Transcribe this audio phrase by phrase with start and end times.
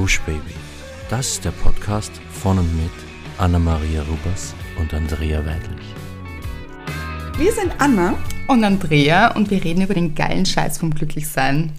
[0.00, 0.54] Gush Baby.
[1.10, 2.90] Das ist der Podcast von und mit
[3.36, 5.94] Anna-Maria Rubers und Andrea Weidlich.
[7.36, 8.14] Wir sind Anna
[8.48, 11.74] und Andrea und wir reden über den geilen Scheiß vom Glücklichsein.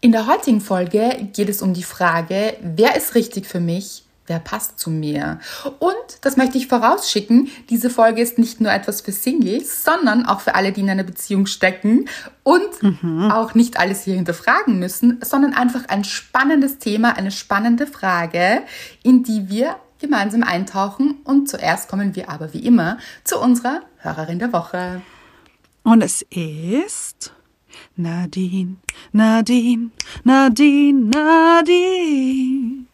[0.00, 4.38] In der heutigen Folge geht es um die Frage, wer ist richtig für mich wer
[4.38, 5.40] passt zu mir?
[5.78, 10.40] Und, das möchte ich vorausschicken, diese Folge ist nicht nur etwas für Singles, sondern auch
[10.40, 12.08] für alle, die in einer Beziehung stecken
[12.42, 13.30] und mhm.
[13.30, 18.62] auch nicht alles hier hinterfragen müssen, sondern einfach ein spannendes Thema, eine spannende Frage,
[19.02, 21.18] in die wir gemeinsam eintauchen.
[21.24, 25.02] Und zuerst kommen wir aber wie immer zu unserer Hörerin der Woche.
[25.82, 27.32] Und es ist
[27.96, 28.76] Nadine,
[29.12, 29.90] Nadine,
[30.24, 32.87] Nadine, Nadine.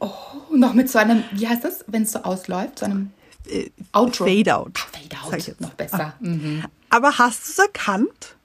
[0.00, 0.12] Oh,
[0.54, 3.10] noch mit so einem, wie heißt das, wenn es so ausläuft, so einem
[3.48, 4.26] äh, Outro.
[4.26, 4.72] Fade out.
[4.74, 6.14] Ah, Fade out, noch besser.
[6.14, 6.14] Ah.
[6.20, 6.64] Mhm.
[6.90, 8.36] Aber hast du es erkannt?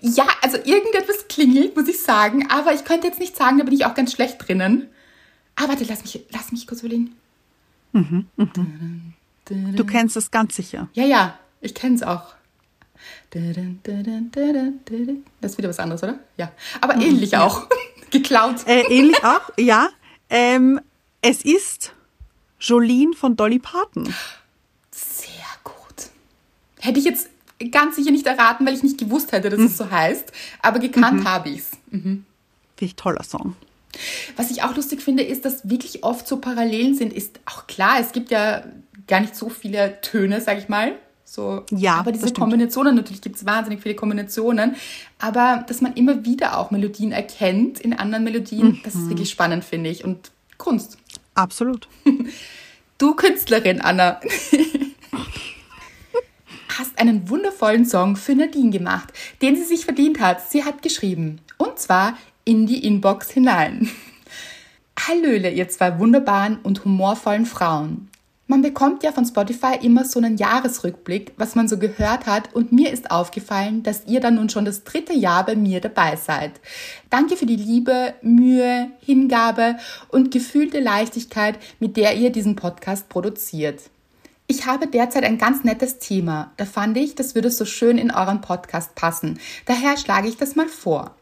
[0.00, 2.50] Ja, also irgendetwas klingelt, muss ich sagen.
[2.50, 4.88] Aber ich könnte jetzt nicht sagen, da bin ich auch ganz schlecht drinnen.
[5.56, 7.14] Aber warte, lass mich, lass mich kurz überlegen.
[7.92, 9.12] Mhm, mhm.
[9.74, 10.88] Du kennst es ganz sicher.
[10.92, 12.34] Ja, ja, ich kenne es auch.
[15.40, 16.18] Das ist wieder was anderes, oder?
[16.36, 16.50] Ja.
[16.80, 17.44] Aber mhm, ähnlich ja.
[17.44, 17.66] auch.
[18.10, 18.66] Geklaut.
[18.66, 19.90] Äh, ähnlich auch, ja.
[20.30, 20.80] Ähm,
[21.20, 21.92] es ist
[22.60, 24.12] Jolene von Dolly Parton.
[24.90, 25.30] Sehr
[25.62, 25.74] gut.
[26.78, 27.28] Hätte ich jetzt
[27.70, 29.66] ganz sicher nicht erraten, weil ich nicht gewusst hätte, dass mhm.
[29.66, 30.32] es so heißt.
[30.60, 31.28] Aber gekannt mhm.
[31.28, 31.70] habe ich es.
[31.90, 32.24] Mhm.
[32.76, 33.56] Finde ich toller Song.
[34.36, 37.12] Was ich auch lustig finde, ist, dass wirklich oft so Parallelen sind.
[37.12, 38.64] Ist auch klar, es gibt ja
[39.06, 40.92] gar nicht so viele Töne, sag ich mal.
[41.30, 44.76] So, ja, aber diese Kombinationen, natürlich gibt es wahnsinnig viele Kombinationen,
[45.18, 48.80] aber dass man immer wieder auch Melodien erkennt in anderen Melodien, mhm.
[48.82, 50.04] das ist wirklich spannend, finde ich.
[50.04, 50.96] Und Kunst.
[51.34, 51.86] Absolut.
[53.00, 54.20] Du Künstlerin, Anna,
[56.76, 60.50] hast einen wundervollen Song für Nadine gemacht, den sie sich verdient hat.
[60.50, 61.40] Sie hat geschrieben.
[61.58, 63.88] Und zwar in die Inbox hinein.
[64.98, 68.07] Hallöle, ihr zwei wunderbaren und humorvollen Frauen.
[68.50, 72.72] Man bekommt ja von Spotify immer so einen Jahresrückblick, was man so gehört hat und
[72.72, 76.52] mir ist aufgefallen, dass ihr dann nun schon das dritte Jahr bei mir dabei seid.
[77.10, 79.76] Danke für die Liebe, Mühe, Hingabe
[80.08, 83.82] und gefühlte Leichtigkeit, mit der ihr diesen Podcast produziert.
[84.46, 86.52] Ich habe derzeit ein ganz nettes Thema.
[86.56, 89.38] Da fand ich, das würde so schön in euren Podcast passen.
[89.66, 91.14] Daher schlage ich das mal vor.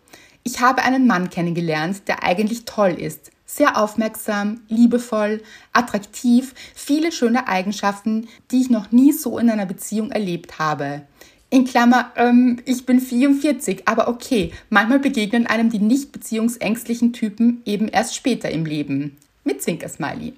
[0.45, 3.33] Ich habe einen Mann kennengelernt, der eigentlich toll ist.
[3.47, 5.43] Sehr aufmerksam, liebevoll,
[5.73, 11.03] attraktiv, viele schöne Eigenschaften, die ich noch nie so in einer Beziehung erlebt habe.
[11.49, 17.62] In Klammer, ähm, ich bin 44, aber okay, manchmal begegnen einem die nicht beziehungsängstlichen Typen
[17.65, 19.17] eben erst später im Leben.
[19.45, 20.34] Mit Zwinkersmiley.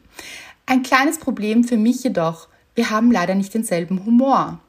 [0.66, 4.60] Ein kleines Problem für mich jedoch, wir haben leider nicht denselben Humor.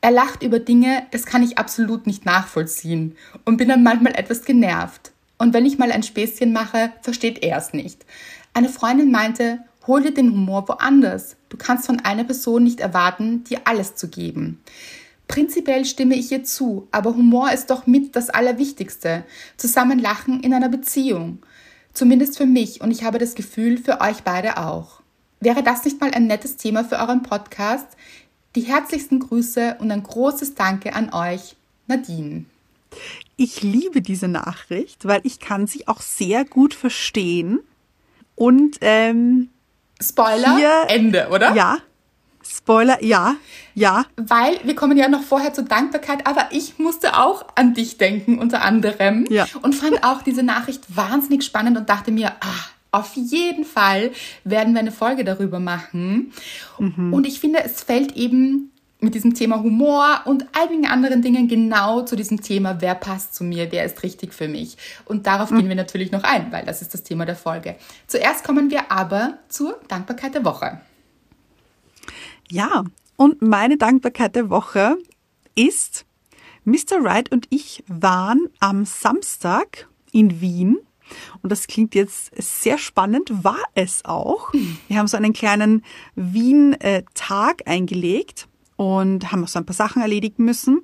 [0.00, 3.16] Er lacht über Dinge, das kann ich absolut nicht nachvollziehen
[3.46, 5.13] und bin dann manchmal etwas genervt.
[5.38, 8.04] Und wenn ich mal ein Späßchen mache, versteht er es nicht.
[8.52, 11.36] Eine Freundin meinte, hol dir den Humor woanders.
[11.48, 14.60] Du kannst von einer Person nicht erwarten, dir alles zu geben.
[15.28, 19.24] Prinzipiell stimme ich ihr zu, aber Humor ist doch mit das Allerwichtigste.
[19.56, 21.38] Zusammen lachen in einer Beziehung.
[21.92, 25.00] Zumindest für mich und ich habe das Gefühl, für euch beide auch.
[25.40, 27.86] Wäre das nicht mal ein nettes Thema für euren Podcast?
[28.56, 31.56] Die herzlichsten Grüße und ein großes Danke an euch,
[31.86, 32.44] Nadine.
[33.36, 37.60] Ich liebe diese Nachricht, weil ich kann sie auch sehr gut verstehen.
[38.36, 39.50] Und ähm,
[40.00, 41.54] Spoiler, hier, Ende, oder?
[41.54, 41.78] Ja.
[42.46, 43.36] Spoiler, ja,
[43.74, 44.04] ja.
[44.16, 48.38] Weil wir kommen ja noch vorher zur Dankbarkeit, aber ich musste auch an dich denken,
[48.38, 49.24] unter anderem.
[49.30, 49.46] Ja.
[49.62, 54.12] Und fand auch diese Nachricht wahnsinnig spannend und dachte mir, ah, auf jeden Fall
[54.44, 56.32] werden wir eine Folge darüber machen.
[56.78, 57.12] Mhm.
[57.12, 58.70] Und ich finde, es fällt eben
[59.04, 63.44] mit diesem Thema Humor und einigen anderen Dingen genau zu diesem Thema, wer passt zu
[63.44, 64.76] mir, wer ist richtig für mich.
[65.04, 65.58] Und darauf mhm.
[65.58, 67.76] gehen wir natürlich noch ein, weil das ist das Thema der Folge.
[68.06, 70.80] Zuerst kommen wir aber zur Dankbarkeit der Woche.
[72.50, 72.84] Ja,
[73.16, 74.96] und meine Dankbarkeit der Woche
[75.54, 76.04] ist,
[76.64, 77.02] Mr.
[77.02, 80.78] Wright und ich waren am Samstag in Wien
[81.42, 84.52] und das klingt jetzt sehr spannend, war es auch.
[84.52, 84.78] Mhm.
[84.88, 85.84] Wir haben so einen kleinen
[86.14, 90.82] Wien-Tag eingelegt und haben auch so ein paar Sachen erledigen müssen,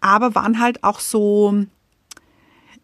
[0.00, 1.64] aber waren halt auch so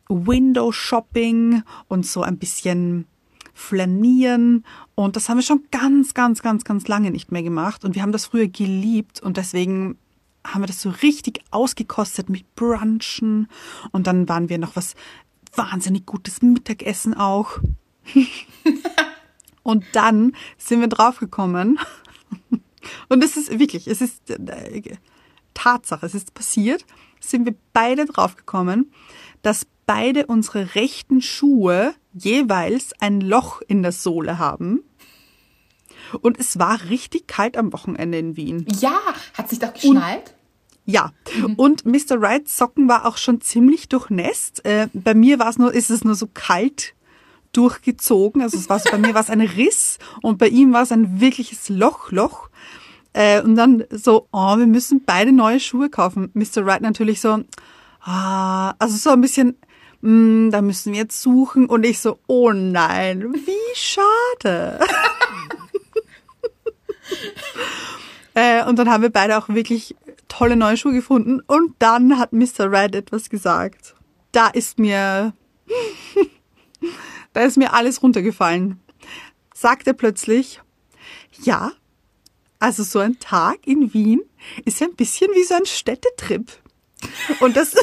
[0.09, 3.07] Window Shopping und so ein bisschen
[3.55, 4.65] flanieren.
[4.95, 7.85] Und das haben wir schon ganz, ganz, ganz, ganz lange nicht mehr gemacht.
[7.85, 9.99] Und wir haben das früher geliebt und deswegen
[10.47, 13.49] haben wir das so richtig ausgekostet mit Brunchen.
[13.91, 14.95] Und dann waren wir noch was
[15.55, 17.59] wahnsinnig gutes Mittagessen auch.
[19.63, 21.79] und dann sind wir draufgekommen,
[23.09, 24.83] und es ist wirklich, es ist äh,
[25.55, 26.85] Tatsache, es ist passiert,
[27.21, 28.93] sind wir beide draufgekommen,
[29.43, 34.83] dass beide unsere rechten Schuhe jeweils ein Loch in der Sohle haben.
[36.21, 38.67] Und es war richtig kalt am Wochenende in Wien.
[38.81, 38.99] Ja,
[39.35, 40.35] hat sich doch geschneit?
[40.85, 41.13] Ja,
[41.59, 42.19] und Mr.
[42.23, 44.65] Wrights Socken war auch schon ziemlich durchnässt.
[44.65, 46.95] Äh, bei mir war es nur, ist es nur so kalt
[47.59, 48.41] durchgezogen.
[48.41, 50.93] Also es war so, bei mir war es ein Riss und bei ihm war es
[50.93, 52.13] ein wirkliches Loch.
[53.13, 56.31] Äh, und dann so, oh, wir müssen beide neue Schuhe kaufen.
[56.35, 56.65] Mr.
[56.65, 57.43] Wright natürlich so,
[58.03, 59.57] ah, also so ein bisschen,
[60.03, 61.67] mm, da müssen wir jetzt suchen.
[61.67, 64.79] Und ich so, oh nein, wie schade.
[68.35, 69.97] äh, und dann haben wir beide auch wirklich
[70.29, 71.41] tolle neue Schuhe gefunden.
[71.47, 72.71] Und dann hat Mr.
[72.71, 73.97] Red etwas gesagt.
[74.31, 75.33] Da ist mir,
[77.39, 78.81] da ist mir alles runtergefallen.
[79.55, 80.61] Sagt er plötzlich,
[81.41, 81.71] ja,
[82.59, 84.23] also so ein Tag in Wien
[84.65, 86.51] ist ja ein bisschen wie so ein Städtetrip.
[87.39, 87.77] Und das,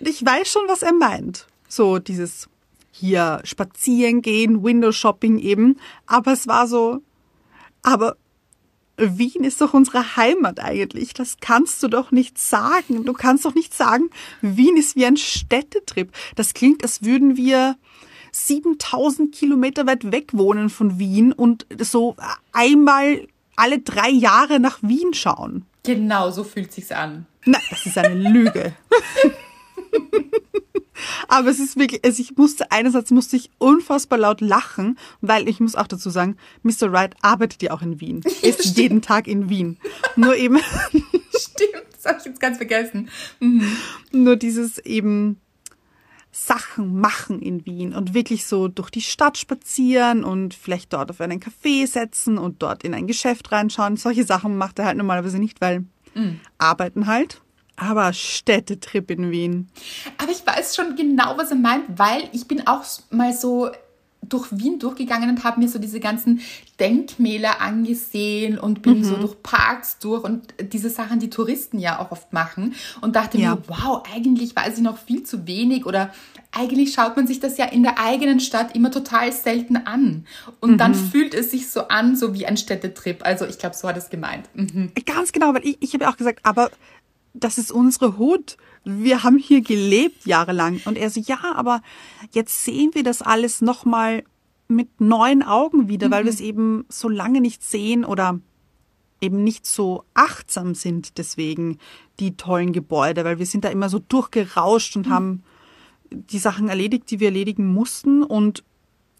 [0.00, 1.46] ich weiß schon, was er meint.
[1.68, 2.48] So dieses
[2.90, 5.78] hier spazieren gehen, Window Shopping eben.
[6.06, 7.02] Aber es war so,
[7.84, 8.16] aber
[8.98, 11.14] Wien ist doch unsere Heimat eigentlich.
[11.14, 13.04] Das kannst du doch nicht sagen.
[13.04, 14.10] Du kannst doch nicht sagen,
[14.42, 16.12] Wien ist wie ein Städtetrip.
[16.34, 17.76] Das klingt, als würden wir
[18.32, 22.16] 7000 Kilometer weit weg wohnen von Wien und so
[22.52, 25.64] einmal alle drei Jahre nach Wien schauen.
[25.84, 27.26] Genau, so fühlt sich's an.
[27.44, 28.74] Nein, das ist eine Lüge.
[31.28, 35.60] Aber es ist wirklich, also ich musste, einerseits musste ich unfassbar laut lachen, weil ich
[35.60, 36.92] muss auch dazu sagen, Mr.
[36.92, 38.22] Wright arbeitet ja auch in Wien.
[38.42, 39.78] Er ist jeden Tag in Wien.
[40.16, 40.58] Nur eben.
[41.38, 43.10] Stimmt, das habe ich jetzt ganz vergessen.
[43.40, 43.76] Mhm.
[44.12, 45.40] Nur dieses eben
[46.30, 51.20] Sachen machen in Wien und wirklich so durch die Stadt spazieren und vielleicht dort auf
[51.20, 53.96] einen Café setzen und dort in ein Geschäft reinschauen.
[53.96, 55.84] Solche Sachen macht er halt normalerweise nicht, weil
[56.14, 56.40] mhm.
[56.58, 57.42] arbeiten halt.
[57.78, 59.68] Aber Städtetrip in Wien.
[60.18, 63.70] Aber ich weiß schon genau, was er meint, weil ich bin auch mal so
[64.28, 66.40] durch Wien durchgegangen und habe mir so diese ganzen
[66.80, 69.04] Denkmäler angesehen und bin mhm.
[69.04, 73.38] so durch Parks durch und diese Sachen, die Touristen ja auch oft machen und dachte
[73.38, 73.54] ja.
[73.54, 76.12] mir, wow, eigentlich weiß ich noch viel zu wenig oder
[76.52, 80.26] eigentlich schaut man sich das ja in der eigenen Stadt immer total selten an
[80.60, 80.78] und mhm.
[80.78, 83.24] dann fühlt es sich so an, so wie ein Städtetrip.
[83.24, 84.48] Also ich glaube, so hat es gemeint.
[84.54, 84.92] Mhm.
[85.06, 86.70] Ganz genau, weil ich, ich habe auch gesagt, aber
[87.40, 88.56] das ist unsere Hut.
[88.84, 90.80] Wir haben hier gelebt jahrelang.
[90.84, 91.82] Und er so, ja, aber
[92.32, 94.24] jetzt sehen wir das alles nochmal
[94.68, 96.12] mit neuen Augen wieder, mhm.
[96.12, 98.38] weil wir es eben so lange nicht sehen oder
[99.20, 101.78] eben nicht so achtsam sind deswegen
[102.20, 105.10] die tollen Gebäude, weil wir sind da immer so durchgerauscht und mhm.
[105.10, 105.42] haben
[106.10, 108.64] die Sachen erledigt, die wir erledigen mussten und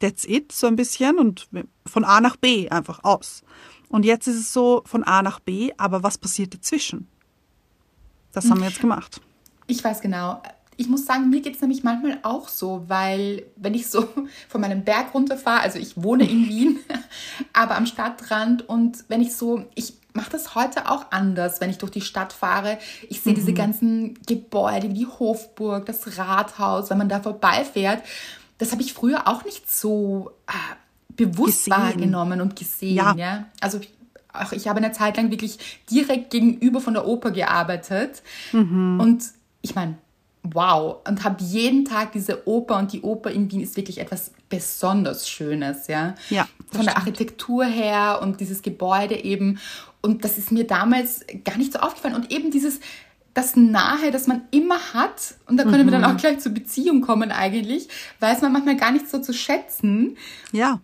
[0.00, 1.48] that's it so ein bisschen und
[1.84, 3.42] von A nach B einfach aus.
[3.88, 7.08] Und jetzt ist es so von A nach B, aber was passiert dazwischen?
[8.42, 9.20] Das haben wir jetzt gemacht.
[9.66, 10.42] Ich weiß genau.
[10.76, 14.08] Ich muss sagen, mir geht es nämlich manchmal auch so, weil wenn ich so
[14.48, 16.78] von meinem Berg runterfahre, also ich wohne in Wien,
[17.52, 21.78] aber am Stadtrand und wenn ich so, ich mache das heute auch anders, wenn ich
[21.78, 22.78] durch die Stadt fahre.
[23.08, 23.36] Ich sehe mhm.
[23.36, 28.02] diese ganzen Gebäude wie die Hofburg, das Rathaus, wenn man da vorbeifährt.
[28.58, 31.82] Das habe ich früher auch nicht so äh, bewusst gesehen.
[31.82, 32.96] wahrgenommen und gesehen.
[32.96, 33.14] Ja.
[33.16, 33.46] ja?
[33.60, 33.80] Also
[34.32, 35.58] auch ich habe eine Zeit lang wirklich
[35.90, 38.22] direkt gegenüber von der Oper gearbeitet.
[38.52, 39.00] Mhm.
[39.00, 39.24] Und
[39.62, 39.96] ich meine,
[40.42, 40.96] wow.
[41.06, 45.28] Und habe jeden Tag diese Oper und die Oper in Wien ist wirklich etwas besonders
[45.28, 46.14] Schönes, ja.
[46.30, 46.46] Ja.
[46.70, 49.58] Von der Architektur her und dieses Gebäude eben.
[50.00, 52.14] Und das ist mir damals gar nicht so aufgefallen.
[52.14, 52.80] Und eben dieses,
[53.34, 55.86] das Nahe, das man immer hat, und da können mhm.
[55.86, 56.16] wir dann mhm.
[56.16, 57.88] auch gleich zur Beziehung kommen eigentlich,
[58.20, 60.16] weiß man manchmal gar nicht so zu schätzen.
[60.52, 60.80] Ja.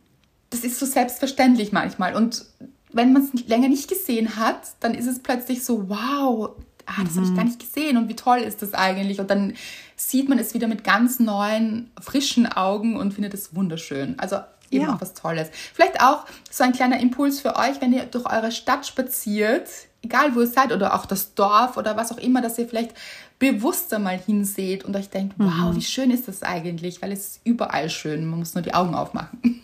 [0.51, 2.15] Das ist so selbstverständlich manchmal.
[2.15, 2.47] Und
[2.95, 6.51] wenn man es länger nicht gesehen hat, dann ist es plötzlich so, wow,
[6.87, 7.21] ah, das mhm.
[7.21, 9.21] habe ich gar nicht gesehen und wie toll ist das eigentlich?
[9.21, 9.55] Und dann
[9.97, 14.19] sieht man es wieder mit ganz neuen, frischen Augen und findet es wunderschön.
[14.19, 14.39] Also
[14.71, 14.95] eben ja.
[14.95, 15.51] auch was Tolles.
[15.73, 19.69] Vielleicht auch so ein kleiner Impuls für euch, wenn ihr durch eure Stadt spaziert,
[20.03, 22.95] egal wo ihr seid oder auch das Dorf oder was auch immer, dass ihr vielleicht
[23.39, 25.47] bewusster mal hinseht und euch denkt, mhm.
[25.47, 28.75] wow, wie schön ist das eigentlich, weil es ist überall schön, man muss nur die
[28.75, 29.61] Augen aufmachen.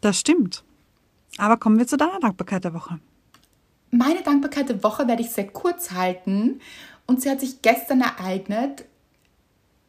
[0.00, 0.62] Das stimmt.
[1.38, 2.98] Aber kommen wir zu deiner Dankbarkeit der Woche.
[3.90, 6.60] Meine Dankbarkeit der Woche werde ich sehr kurz halten
[7.06, 8.84] und sie hat sich gestern ereignet.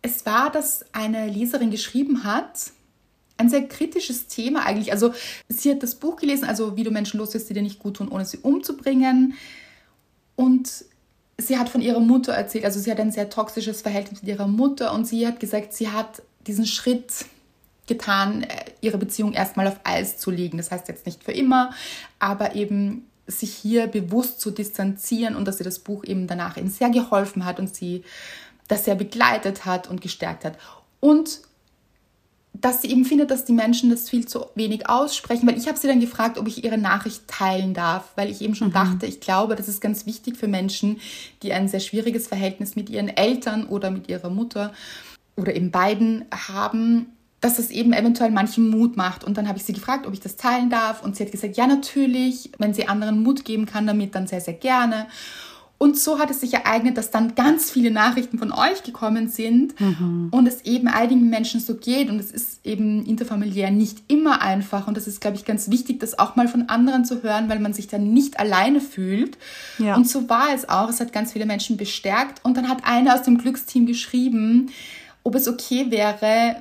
[0.01, 2.71] Es war, dass eine Leserin geschrieben hat,
[3.37, 4.91] ein sehr kritisches Thema eigentlich.
[4.91, 5.13] Also
[5.47, 8.07] sie hat das Buch gelesen, also wie du Menschen loslässt, die dir nicht gut tun,
[8.07, 9.33] ohne sie umzubringen.
[10.35, 10.85] Und
[11.37, 14.47] sie hat von ihrer Mutter erzählt, also sie hat ein sehr toxisches Verhältnis mit ihrer
[14.47, 17.25] Mutter und sie hat gesagt, sie hat diesen Schritt
[17.87, 20.57] getan, äh, ihre Beziehung erstmal auf Eis zu legen.
[20.57, 21.71] Das heißt jetzt nicht für immer,
[22.19, 26.69] aber eben sich hier bewusst zu distanzieren und dass ihr das Buch eben danach ihnen
[26.69, 28.03] sehr geholfen hat und sie
[28.67, 30.57] das sehr begleitet hat und gestärkt hat.
[30.99, 31.41] Und
[32.61, 35.77] dass sie eben findet, dass die Menschen das viel zu wenig aussprechen, weil ich habe
[35.77, 38.73] sie dann gefragt, ob ich ihre Nachricht teilen darf, weil ich eben schon mhm.
[38.73, 40.99] dachte, ich glaube, das ist ganz wichtig für Menschen,
[41.43, 44.73] die ein sehr schwieriges Verhältnis mit ihren Eltern oder mit ihrer Mutter
[45.35, 49.23] oder eben beiden haben, dass es eben eventuell manchen Mut macht.
[49.23, 51.03] Und dann habe ich sie gefragt, ob ich das teilen darf.
[51.03, 54.41] Und sie hat gesagt, ja, natürlich, wenn sie anderen Mut geben kann damit, dann sehr,
[54.41, 55.07] sehr gerne.
[55.79, 59.79] Und so hat es sich ereignet, dass dann ganz viele Nachrichten von euch gekommen sind
[59.79, 60.29] mhm.
[60.31, 62.09] und es eben einigen Menschen so geht.
[62.09, 64.87] Und es ist eben interfamiliär nicht immer einfach.
[64.87, 67.59] Und das ist, glaube ich, ganz wichtig, das auch mal von anderen zu hören, weil
[67.59, 69.37] man sich dann nicht alleine fühlt.
[69.77, 69.95] Ja.
[69.95, 70.89] Und so war es auch.
[70.89, 72.43] Es hat ganz viele Menschen bestärkt.
[72.43, 74.71] Und dann hat einer aus dem Glücksteam geschrieben,
[75.23, 76.55] ob es okay wäre,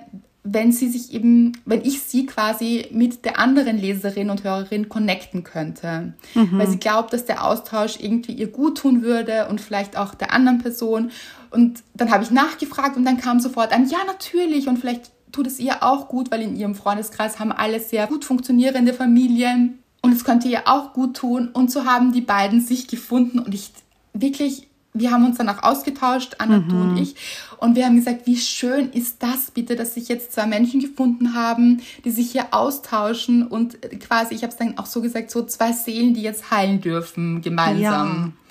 [0.48, 5.42] wenn sie sich eben, wenn ich sie quasi mit der anderen Leserin und Hörerin connecten
[5.42, 6.14] könnte.
[6.34, 6.58] Mhm.
[6.58, 10.32] Weil sie glaubt, dass der Austausch irgendwie ihr gut tun würde und vielleicht auch der
[10.32, 11.10] anderen Person.
[11.50, 14.68] Und dann habe ich nachgefragt und dann kam sofort ein Ja, natürlich.
[14.68, 18.24] Und vielleicht tut es ihr auch gut, weil in ihrem Freundeskreis haben alle sehr gut
[18.24, 19.80] funktionierende Familien.
[20.00, 21.48] Und es könnte ihr auch gut tun.
[21.52, 23.72] Und so haben die beiden sich gefunden und ich
[24.12, 26.68] wirklich wir haben uns danach ausgetauscht, Anna, mhm.
[26.68, 27.16] du und ich,
[27.58, 31.34] und wir haben gesagt, wie schön ist das bitte, dass sich jetzt zwei Menschen gefunden
[31.34, 35.42] haben, die sich hier austauschen und quasi, ich habe es dann auch so gesagt, so
[35.44, 38.32] zwei Seelen, die jetzt heilen dürfen gemeinsam.
[38.36, 38.46] Ja.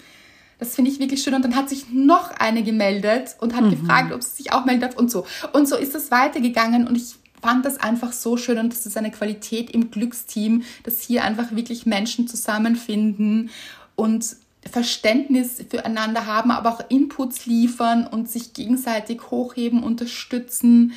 [0.57, 1.33] Das finde ich wirklich schön.
[1.33, 3.71] Und dann hat sich noch eine gemeldet und hat mhm.
[3.71, 5.25] gefragt, ob sie sich auch melden darf und so.
[5.51, 8.97] Und so ist es weitergegangen und ich fand das einfach so schön und das ist
[8.97, 13.51] eine Qualität im Glücksteam, dass hier einfach wirklich Menschen zusammenfinden
[13.95, 14.37] und
[14.69, 20.93] Verständnis füreinander haben, aber auch Inputs liefern und sich gegenseitig hochheben, unterstützen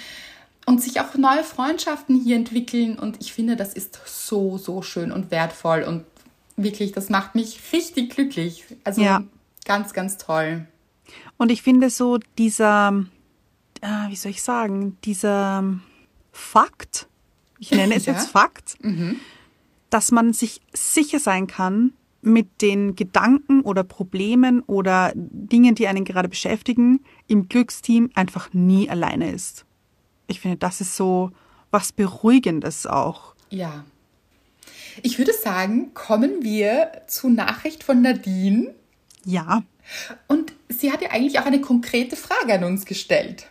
[0.67, 2.99] und sich auch neue Freundschaften hier entwickeln.
[2.99, 6.05] Und ich finde, das ist so, so schön und wertvoll und
[6.57, 8.65] wirklich, das macht mich richtig glücklich.
[8.85, 9.23] Also ja.
[9.65, 10.67] ganz, ganz toll.
[11.37, 13.05] Und ich finde so dieser,
[13.81, 15.65] äh, wie soll ich sagen, dieser
[16.33, 17.07] Fakt,
[17.59, 18.15] ich nenne es ja.
[18.15, 19.17] jetzt Fakt, mhm.
[19.91, 26.05] dass man sich sicher sein kann, mit den Gedanken oder Problemen oder Dingen, die einen
[26.05, 29.65] gerade beschäftigen, im Glücksteam einfach nie alleine ist.
[30.27, 31.31] Ich finde, das ist so
[31.71, 33.35] was Beruhigendes auch.
[33.51, 33.85] Ja.
[35.03, 38.75] Ich würde sagen, kommen wir zur Nachricht von Nadine.
[39.25, 39.63] Ja.
[40.27, 43.47] Und sie hat ja eigentlich auch eine konkrete Frage an uns gestellt.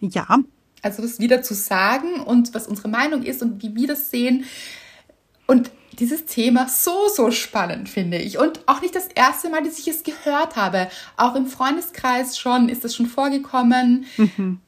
[0.00, 0.38] Ja.
[0.82, 4.44] Also das wieder zu sagen und was unsere Meinung ist und wie wir das sehen.
[5.46, 8.38] Und dieses Thema so, so spannend, finde ich.
[8.38, 10.88] Und auch nicht das erste Mal, dass ich es gehört habe.
[11.16, 14.06] Auch im Freundeskreis schon ist das schon vorgekommen.
[14.16, 14.60] Mhm.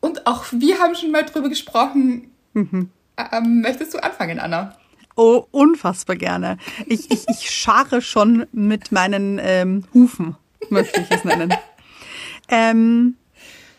[0.00, 2.30] Und auch wir haben schon mal drüber gesprochen.
[2.54, 2.90] Mhm.
[3.32, 4.76] Ähm, möchtest du anfangen, Anna?
[5.16, 6.56] Oh, unfassbar gerne.
[6.86, 10.36] Ich, ich, ich scharre schon mit meinen ähm, Hufen,
[10.70, 11.52] möchte ich es nennen.
[12.48, 13.16] ähm,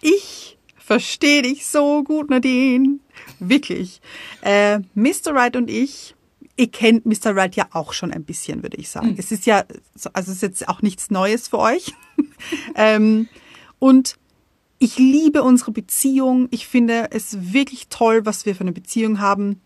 [0.01, 2.99] ich verstehe dich so gut, Nadine.
[3.39, 4.01] Wirklich.
[4.41, 5.33] Äh, Mr.
[5.33, 6.15] Wright und ich
[6.61, 7.35] ihr kennt Mr.
[7.35, 9.13] Right ja auch schon ein bisschen, würde ich sagen.
[9.13, 9.15] Mhm.
[9.17, 9.63] Es ist ja,
[10.13, 11.93] also es ist jetzt auch nichts Neues für euch.
[12.75, 13.27] ähm,
[13.79, 14.15] und
[14.77, 16.47] ich liebe unsere Beziehung.
[16.51, 19.59] Ich finde es wirklich toll, was wir für eine Beziehung haben.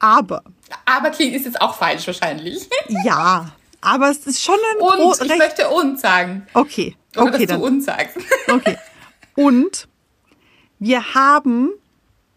[0.00, 0.42] Aber.
[0.84, 2.68] Aber klingt ist jetzt auch falsch wahrscheinlich.
[3.04, 6.46] ja, aber es ist schon ein Und ich möchte und sagen.
[6.52, 6.96] Okay.
[7.14, 7.60] Oder okay, dass dann.
[7.60, 8.16] du und sagst.
[8.48, 8.76] okay.
[9.36, 9.86] Und
[10.80, 11.70] wir haben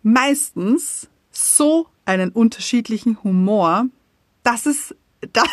[0.04, 1.10] meistens
[1.58, 3.88] so einen unterschiedlichen Humor,
[4.44, 4.96] dass es,
[5.34, 5.44] da,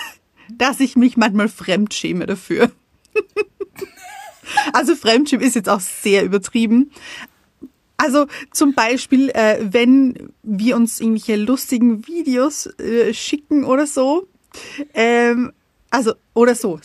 [0.52, 2.70] dass ich mich manchmal fremdschäme dafür.
[4.72, 6.90] also Fremdschämen ist jetzt auch sehr übertrieben.
[7.96, 14.28] Also zum Beispiel, äh, wenn wir uns irgendwelche lustigen Videos äh, schicken oder so,
[14.94, 15.52] ähm,
[15.90, 16.80] also oder so,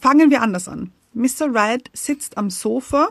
[0.00, 0.92] fangen wir anders an.
[1.14, 1.52] Mr.
[1.52, 3.08] Wright sitzt am Sofa,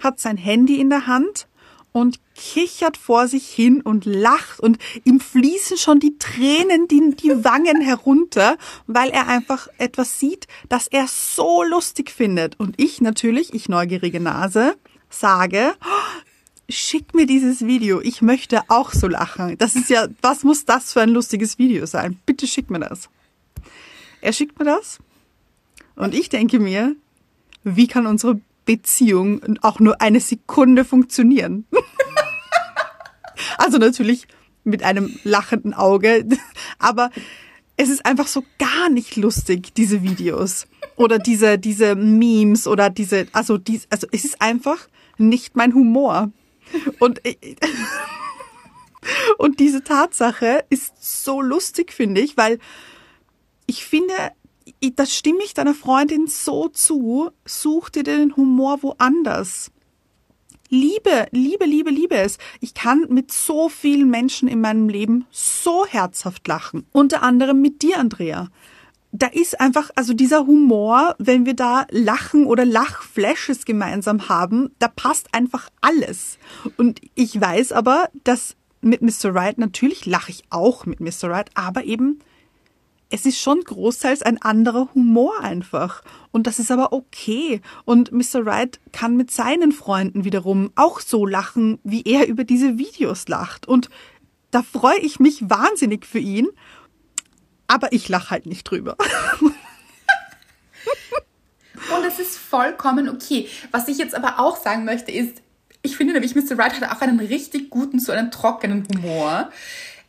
[0.00, 1.46] hat sein Handy in der Hand
[1.94, 7.30] und kichert vor sich hin und lacht und ihm fließen schon die Tränen die, die
[7.44, 8.58] Wangen herunter,
[8.88, 12.58] weil er einfach etwas sieht, das er so lustig findet.
[12.58, 14.74] Und ich natürlich, ich neugierige Nase,
[15.08, 16.20] sage, oh,
[16.68, 19.56] schick mir dieses Video, ich möchte auch so lachen.
[19.58, 22.18] Das ist ja, was muss das für ein lustiges Video sein?
[22.26, 23.08] Bitte schick mir das.
[24.20, 24.98] Er schickt mir das
[25.94, 26.96] und ich denke mir,
[27.62, 31.66] wie kann unsere Beziehung auch nur eine Sekunde funktionieren.
[33.58, 34.26] also natürlich
[34.64, 36.26] mit einem lachenden Auge,
[36.78, 37.10] aber
[37.76, 40.66] es ist einfach so gar nicht lustig, diese Videos
[40.96, 46.30] oder diese, diese Memes oder diese, also, dies, also es ist einfach nicht mein Humor.
[46.98, 47.20] Und,
[49.38, 52.58] und diese Tatsache ist so lustig, finde ich, weil
[53.66, 54.14] ich finde,
[54.84, 57.30] ich- das stimme ich deiner Freundin so zu.
[57.44, 59.70] Such dir den Humor woanders.
[60.70, 62.38] Liebe, liebe, liebe, liebe es.
[62.60, 66.86] Ich kann mit so vielen Menschen in meinem Leben so herzhaft lachen.
[66.92, 68.48] Unter anderem mit dir, Andrea.
[69.12, 74.88] Da ist einfach, also dieser Humor, wenn wir da lachen oder Lachflashes gemeinsam haben, da
[74.88, 76.38] passt einfach alles.
[76.76, 79.32] Und ich weiß aber, dass mit Mr.
[79.32, 81.30] Right, natürlich lache ich auch mit Mr.
[81.30, 82.18] Right, aber eben
[83.10, 86.02] es ist schon großteils ein anderer Humor einfach.
[86.32, 87.60] Und das ist aber okay.
[87.84, 88.44] Und Mr.
[88.44, 93.68] Wright kann mit seinen Freunden wiederum auch so lachen, wie er über diese Videos lacht.
[93.68, 93.88] Und
[94.50, 96.48] da freue ich mich wahnsinnig für ihn.
[97.66, 98.96] Aber ich lache halt nicht drüber.
[101.96, 103.48] Und es ist vollkommen okay.
[103.70, 105.42] Was ich jetzt aber auch sagen möchte, ist,
[105.82, 106.56] ich finde nämlich, Mr.
[106.56, 109.50] Wright hat auch einen richtig guten, so einen trockenen Humor.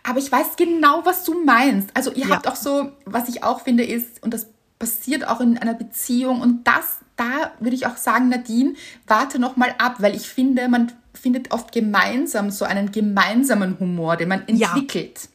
[0.07, 1.89] Aber ich weiß genau, was du meinst.
[1.93, 2.35] Also ihr Ja.
[2.35, 4.47] habt auch so, was ich auch finde, ist, und das
[4.77, 8.73] passiert auch in einer Beziehung, und das, da würde ich auch sagen, Nadine,
[9.07, 14.17] warte noch mal ab, weil ich finde, man findet oft gemeinsam so einen gemeinsamen Humor,
[14.17, 14.67] den man Ja.
[14.73, 15.29] entwickelt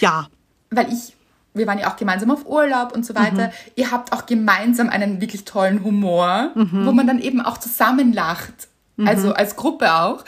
[0.00, 0.26] Ja,
[0.70, 1.14] weil ich,
[1.54, 3.52] wir waren ja auch gemeinsam auf Urlaub und so weiter.
[3.76, 8.68] Ihr habt auch gemeinsam einen wirklich tollen Humor, wo man dann eben auch zusammen lacht.
[9.04, 10.24] Also als Gruppe auch.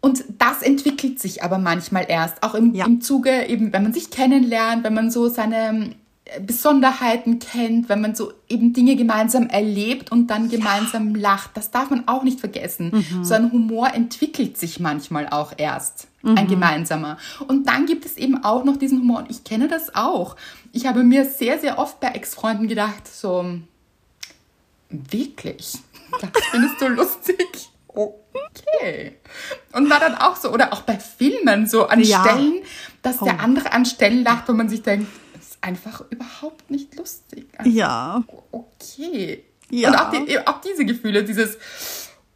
[0.00, 2.86] Und das entwickelt sich aber manchmal erst, auch im, Ja.
[2.86, 5.90] im Zuge eben, wenn man sich kennenlernt, wenn man so seine
[6.24, 11.50] äh, Besonderheiten kennt, wenn man so eben Dinge gemeinsam erlebt und dann gemeinsam lacht.
[11.56, 13.04] Das darf man auch nicht vergessen.
[13.22, 17.16] So ein Humor entwickelt sich manchmal auch erst, ein gemeinsamer.
[17.48, 20.36] Und dann gibt es eben auch noch diesen Humor und ich kenne das auch.
[20.72, 23.44] Ich habe mir sehr, sehr oft bei Ex-Freunden gedacht, so,
[24.90, 25.74] wirklich,
[26.20, 27.70] das findest du lustig?
[28.02, 29.16] Okay.
[29.72, 32.22] Und war dann auch so, oder auch bei Filmen so an Ja.
[32.22, 32.62] Stellen,
[33.02, 33.24] dass Oh.
[33.24, 37.48] der andere an Stellen lacht, wo man sich denkt, das ist einfach überhaupt nicht lustig.
[37.56, 39.44] Also, ja, Okay.
[39.70, 39.90] Ja.
[39.90, 41.58] Und auch, die, auch diese Gefühle, dieses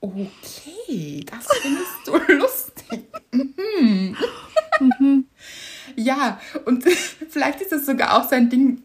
[0.00, 3.04] Okay, das findest du lustig.
[3.30, 4.16] Mhm.
[5.96, 6.84] Ja, und
[7.30, 8.82] vielleicht ist das sogar auch so ein Ding,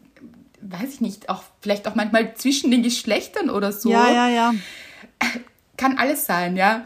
[0.60, 3.90] weiß ich nicht, auch vielleicht auch manchmal zwischen den Geschlechtern oder so.
[3.90, 4.54] ja, ja, ja.
[5.78, 6.84] Kann alles sein, ja.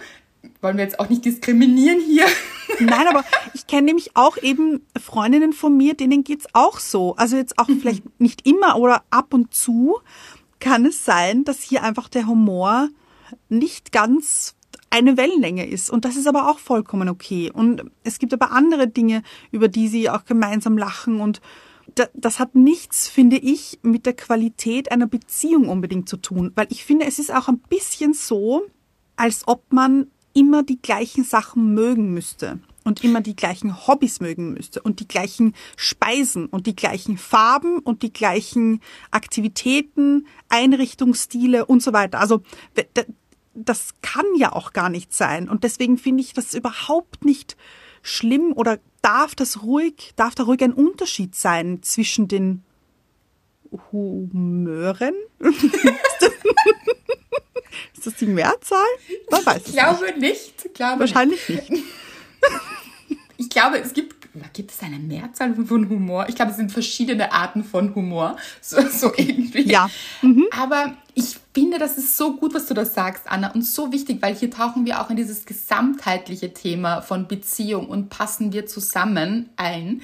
[0.60, 2.26] Wollen wir jetzt auch nicht diskriminieren hier.
[2.80, 3.24] Nein, aber
[3.54, 7.14] ich kenne nämlich auch eben Freundinnen von mir, denen geht's auch so.
[7.16, 9.98] Also jetzt auch vielleicht nicht immer oder ab und zu
[10.60, 12.88] kann es sein, dass hier einfach der Humor
[13.48, 14.54] nicht ganz
[14.90, 15.90] eine Wellenlänge ist.
[15.90, 17.50] Und das ist aber auch vollkommen okay.
[17.52, 21.20] Und es gibt aber andere Dinge, über die sie auch gemeinsam lachen.
[21.20, 21.40] Und
[21.94, 26.52] da- das hat nichts, finde ich, mit der Qualität einer Beziehung unbedingt zu tun.
[26.56, 28.62] Weil ich finde, es ist auch ein bisschen so,
[29.16, 34.54] als ob man immer die gleichen Sachen mögen müsste und immer die gleichen Hobbys mögen
[34.54, 41.82] müsste und die gleichen Speisen und die gleichen Farben und die gleichen Aktivitäten, Einrichtungsstile und
[41.82, 42.20] so weiter.
[42.20, 42.42] Also
[43.54, 47.56] das kann ja auch gar nicht sein und deswegen finde ich das überhaupt nicht
[48.02, 52.64] schlimm oder darf das ruhig, darf da ruhig ein Unterschied sein zwischen den
[53.92, 55.14] Humören?
[58.02, 58.80] Ist das die Mehrzahl?
[59.30, 60.74] Man weiß Ich glaube nicht.
[60.74, 61.70] Glaube Wahrscheinlich nicht.
[61.70, 61.84] Nicht.
[63.36, 64.16] Ich glaube, es gibt.
[64.52, 66.26] Gibt es eine Mehrzahl von Humor?
[66.28, 68.36] Ich glaube, es sind verschiedene Arten von Humor.
[68.60, 69.62] So, so irgendwie.
[69.70, 69.90] Ja.
[70.52, 74.22] Aber ich finde, das ist so gut, was du da sagst, Anna, und so wichtig,
[74.22, 79.50] weil hier tauchen wir auch in dieses gesamtheitliche Thema von Beziehung und passen wir zusammen
[79.56, 80.02] ein.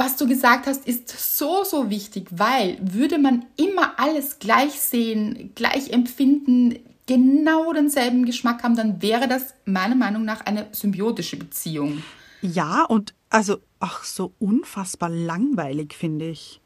[0.00, 5.52] Was du gesagt hast, ist so, so wichtig, weil würde man immer alles gleich sehen,
[5.54, 12.02] gleich empfinden, genau denselben Geschmack haben, dann wäre das meiner Meinung nach eine symbiotische Beziehung.
[12.40, 16.62] Ja, und also, ach, so unfassbar langweilig, finde ich.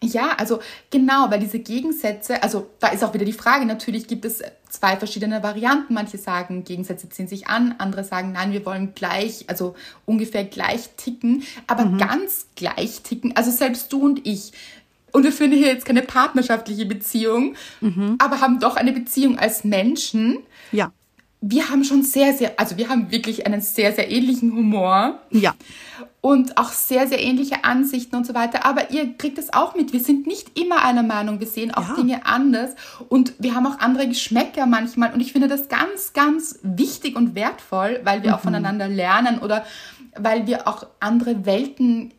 [0.00, 4.24] Ja, also genau, weil diese Gegensätze, also da ist auch wieder die Frage, natürlich gibt
[4.24, 4.42] es
[4.76, 5.94] zwei verschiedene Varianten.
[5.94, 10.90] Manche sagen, Gegensätze ziehen sich an, andere sagen, nein, wir wollen gleich, also ungefähr gleich
[10.96, 14.52] ticken, aber ganz gleich ticken, also selbst du und ich.
[15.12, 17.54] Und wir führen hier jetzt keine partnerschaftliche Beziehung,
[18.18, 20.38] aber haben doch eine Beziehung als Menschen.
[20.72, 20.92] Ja,
[21.48, 25.54] Wir haben schon sehr, sehr, also wir haben wirklich einen sehr, sehr ähnlichen Humor ja,
[26.20, 28.66] und auch sehr, sehr ähnliche Ansichten und so weiter.
[28.66, 29.92] Aber ihr kriegt es auch mit.
[29.92, 31.38] Wir sind nicht immer einer Meinung.
[31.38, 31.94] Wir sehen auch Ja.
[31.94, 32.72] Dinge anders
[33.08, 35.12] und wir haben auch andere Geschmäcker manchmal.
[35.14, 38.48] Und ich finde das ganz, ganz wichtig und wertvoll, weil wir auch Mhm.
[38.48, 39.64] voneinander lernen oder
[40.16, 42.12] weil wir auch andere Welten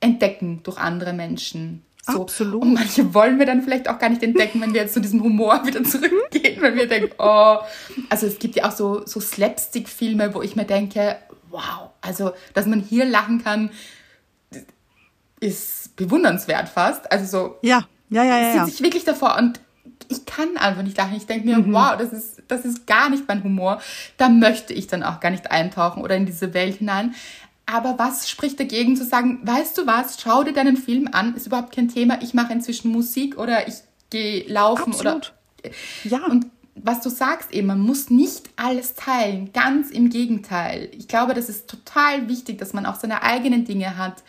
[0.00, 1.82] entdecken durch andere Menschen.
[2.06, 2.22] So.
[2.22, 2.62] Absolut.
[2.62, 5.22] Und manche wollen wir dann vielleicht auch gar nicht entdecken, wenn wir jetzt zu diesem
[5.22, 7.56] Humor wieder zurückgehen, wenn wir denken, oh,
[8.08, 11.16] also es gibt ja auch so, so Slapstick-Filme, wo ich mir denke,
[11.50, 13.70] wow, also dass man hier lachen kann,
[15.40, 17.10] ist bewundernswert fast.
[17.10, 18.64] Also so, ja, Ja, ja, ja.
[18.64, 19.60] sitze ich wirklich davor und
[20.08, 21.16] ich kann einfach nicht lachen.
[21.16, 21.72] Ich denke mir, Mhm.
[21.72, 23.80] wow, das ist, das ist gar nicht mein Humor.
[24.16, 27.14] Da möchte ich dann auch gar nicht eintauchen oder in diese Welt hinein.
[27.66, 31.46] Aber was spricht dagegen zu sagen, weißt du was, schau dir deinen Film an, ist
[31.48, 32.22] überhaupt kein Thema.
[32.22, 33.74] Ich mache inzwischen Musik oder ich
[34.10, 35.32] gehe laufen Absolut.
[35.64, 35.72] oder
[36.04, 36.24] Ja.
[36.26, 40.90] und was du sagst eben, man muss nicht alles teilen, ganz im Gegenteil.
[40.96, 44.22] Ich glaube, das ist total wichtig, dass man auch seine eigenen Dinge hat,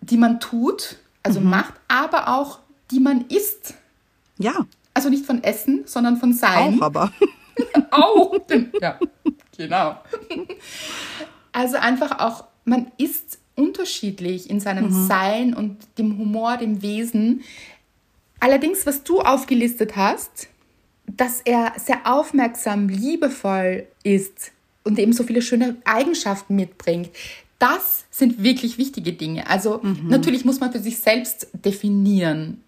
[0.00, 1.50] die man tut, also Mhm.
[1.50, 2.58] macht, aber auch
[2.90, 3.74] die man isst.
[4.38, 6.78] ja, Also nicht von Essen, sondern von Sein.
[6.80, 7.12] auch aber.
[7.90, 8.34] Auch.
[8.80, 8.98] ja,
[9.56, 9.96] genau.
[11.58, 15.06] Also einfach auch, man ist unterschiedlich in seinem Mhm.
[15.08, 17.42] Sein und dem Humor, dem Wesen.
[18.38, 20.46] Allerdings, was du aufgelistet hast,
[21.08, 24.52] dass er sehr aufmerksam, liebevoll ist
[24.84, 27.10] und eben so viele schöne Eigenschaften mitbringt,
[27.58, 29.50] das sind wirklich wichtige Dinge.
[29.50, 32.62] Also natürlich muss man für sich selbst definieren,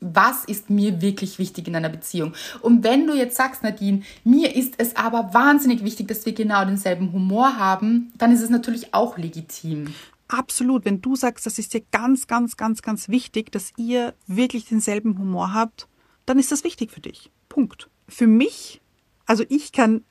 [0.00, 2.34] was ist mir wirklich wichtig in einer Beziehung.
[2.60, 6.64] Und wenn du jetzt sagst, Nadine, mir ist es aber wahnsinnig wichtig, dass wir genau
[6.64, 9.94] denselben Humor haben, dann ist es natürlich auch legitim.
[10.28, 10.84] Absolut.
[10.84, 15.18] Wenn du sagst, das ist dir ganz, ganz, ganz, ganz wichtig, dass ihr wirklich denselben
[15.18, 15.88] Humor habt,
[16.26, 17.30] dann ist das wichtig für dich.
[17.48, 17.88] Punkt.
[18.08, 18.80] Für mich,
[19.24, 20.02] also ich kann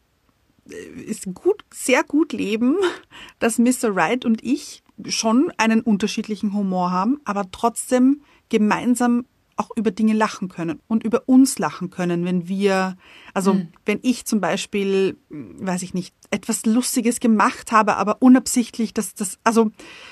[0.69, 2.77] äh, ist gut, sehr gut leben,
[3.39, 3.95] dass Mr.
[3.95, 9.25] Right und ich schon einen unterschiedlichen Humor haben, aber trotzdem gemeinsam
[9.57, 12.97] auch über Dinge lachen können und über uns lachen können, wenn wir,
[13.33, 19.13] also wenn ich zum Beispiel, weiß ich nicht, etwas Lustiges gemacht habe, aber unabsichtlich, dass
[19.13, 19.71] das, also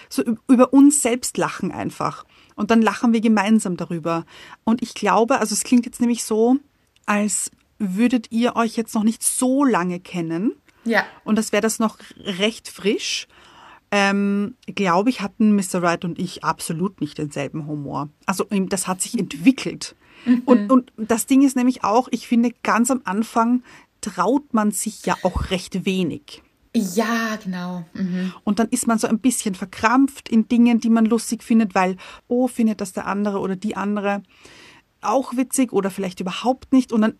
[0.09, 2.23] so über uns selbst lachen einfach.
[2.55, 4.25] Und dann lachen wir gemeinsam darüber.
[4.63, 6.57] Und ich glaube, also es klingt jetzt nämlich so,
[7.05, 10.53] als würdet ihr euch jetzt noch nicht so lange kennen.
[10.85, 11.05] Ja.
[11.25, 13.27] Und das wäre das noch recht frisch.
[13.95, 15.83] Ähm, glaube ich, hatten Mr.
[15.83, 18.09] Wright und ich absolut nicht denselben Humor.
[18.25, 19.95] Also ähm, das hat sich entwickelt.
[20.45, 23.61] Und, und das Ding ist nämlich auch, ich finde, ganz am Anfang
[24.01, 26.41] traut man sich ja auch recht wenig.
[26.75, 27.85] Ja, genau.
[27.93, 28.33] Mhm.
[28.43, 31.97] Und dann ist man so ein bisschen verkrampft in Dingen, die man lustig findet, weil,
[32.27, 34.23] oh, findet das der andere oder die andere
[35.01, 36.91] auch witzig oder vielleicht überhaupt nicht.
[36.91, 37.19] Und dann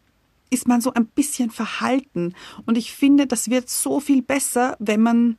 [0.50, 2.34] ist man so ein bisschen verhalten.
[2.66, 5.38] Und ich finde, das wird so viel besser, wenn man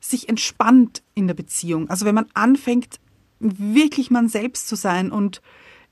[0.00, 1.88] sich entspannt in der Beziehung.
[1.90, 2.98] Also wenn man anfängt,
[3.38, 5.40] wirklich man selbst zu sein und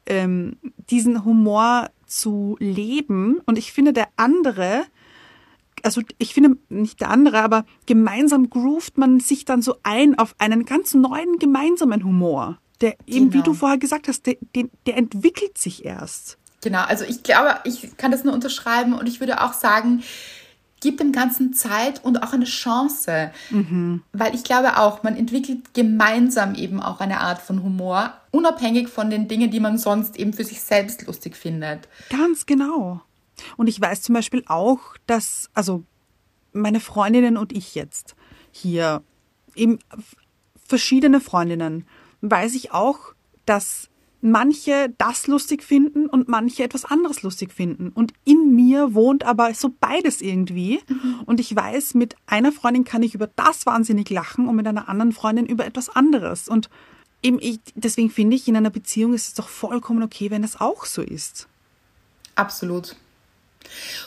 [0.07, 0.57] ähm,
[0.91, 3.41] diesen Humor zu leben.
[3.47, 4.85] Und ich finde, der andere,
[5.83, 10.35] also ich finde nicht der andere, aber gemeinsam groovt man sich dann so ein auf
[10.39, 12.59] einen ganz neuen gemeinsamen Humor.
[12.81, 13.45] Der eben, wie Genau.
[13.45, 16.39] du vorher gesagt hast, der, der, der entwickelt sich erst.
[16.61, 20.03] Genau, also ich glaube, ich kann das nur unterschreiben und ich würde auch sagen,
[20.81, 23.31] gib dem Ganzen Zeit und auch eine Chance.
[24.13, 29.11] Weil ich glaube auch, man entwickelt gemeinsam eben auch eine Art von Humor, unabhängig von
[29.11, 31.89] den Dingen, die man sonst eben für sich selbst lustig findet.
[32.11, 33.01] Ganz genau.
[33.57, 35.85] Und ich weiß zum Beispiel auch, dass, also
[36.53, 38.17] meine Freundinnen und ich jetzt
[38.51, 39.03] hier,
[39.55, 39.79] eben
[40.67, 41.87] verschiedene Freundinnen,
[42.21, 42.99] weiß ich auch,
[43.47, 43.89] dass
[44.21, 47.91] manche das lustig finden und manche etwas anderes lustig finden.
[47.91, 50.81] Und in mir wohnt aber so beides irgendwie.
[51.27, 54.89] Und ich weiß, mit einer Freundin kann ich über das wahnsinnig lachen und mit einer
[54.89, 56.49] anderen Freundin über etwas anderes.
[56.49, 56.69] Und
[57.23, 60.61] eben ich, deswegen finde ich, in einer Beziehung ist es doch vollkommen okay, wenn das
[60.61, 61.47] auch so ist.
[62.35, 62.97] Absolut.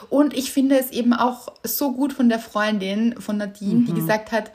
[0.09, 4.31] Und ich finde es eben auch so gut von der Freundin, von Nadine, die gesagt
[4.31, 4.51] hat,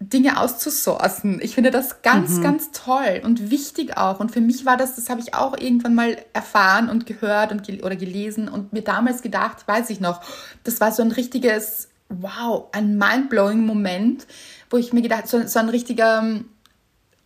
[0.00, 1.40] Dinge auszusourcen.
[1.42, 4.20] Ich finde das ganz, ganz toll und wichtig auch.
[4.20, 7.64] Und für mich war das, das habe ich auch irgendwann mal erfahren und gehört und
[7.64, 10.20] gel oder gelesen und mir damals gedacht, weiß ich noch,
[10.62, 14.28] das war so ein richtiges, wow, ein mindblowing Moment,
[14.70, 16.44] wo ich mir gedacht, so, so ein richtiger ähm,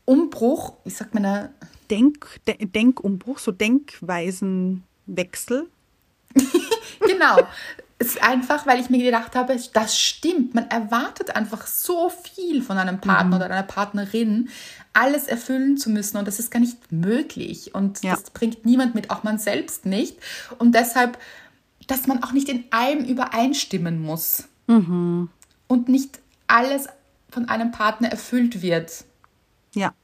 [0.07, 1.51] Umbruch, wie sagt man da?
[1.91, 5.67] Denk, De Denkumbruch, so Denkwesenwechsel.
[7.07, 7.37] Genau.
[8.03, 10.57] Es ist einfach, weil ich mir gedacht habe, das stimmt.
[10.57, 14.49] Man erwartet einfach so viel von einem Partner oder einer Partnerin,
[14.93, 16.17] alles erfüllen zu müssen.
[16.17, 17.77] Und das ist gar nicht möglich.
[17.77, 18.17] Und Ja.
[18.17, 20.17] das bringt niemand mit, auch man selbst nicht.
[20.59, 21.17] Und deshalb,
[21.87, 24.49] dass man auch nicht in allem übereinstimmen muss.
[24.67, 26.89] Und nicht alles
[27.31, 29.05] von einem Partner erfüllt wird.
[29.75, 29.95] Ja.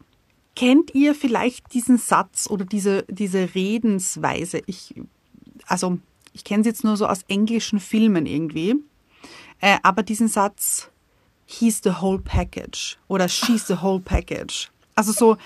[0.54, 4.60] Kennt ihr vielleicht diesen Satz oder diese, diese Redensweise?
[4.66, 4.94] Ich,
[5.66, 5.98] also,
[6.32, 8.76] ich kenne sie jetzt nur so aus englischen Filmen irgendwie.
[9.60, 10.90] Äh, aber diesen Satz,
[11.46, 14.70] he's the whole package oder she's the whole package.
[14.94, 15.36] Also so,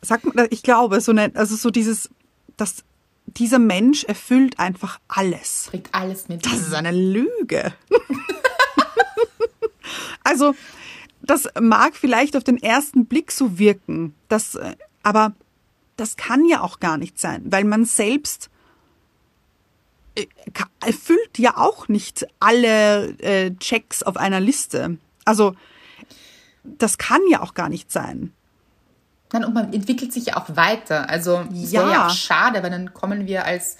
[0.00, 2.10] sagt man, ich glaube, so eine, also so dieses,
[2.56, 2.84] dass
[3.26, 5.68] dieser Mensch erfüllt einfach alles.
[5.70, 6.44] Bringt alles mit.
[6.44, 7.72] Das ist eine Lüge.
[10.24, 10.54] also,
[11.22, 15.34] das mag vielleicht auf den ersten Blick so wirken, das, äh, aber
[15.96, 18.50] das kann ja auch gar nicht sein, weil man selbst
[20.80, 24.98] erfüllt ja auch nicht alle äh, Checks auf einer Liste.
[25.24, 25.54] Also
[26.64, 28.32] das kann ja auch gar nicht sein.
[29.32, 31.08] Nein, und man entwickelt sich ja auch weiter.
[31.08, 31.80] Also es Ja.
[31.82, 33.78] wäre ja auch schade, weil dann kommen wir als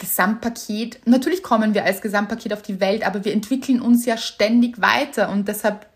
[0.00, 4.80] Gesamtpaket, natürlich kommen wir als Gesamtpaket auf die Welt, aber wir entwickeln uns ja ständig
[4.80, 5.86] weiter und deshalb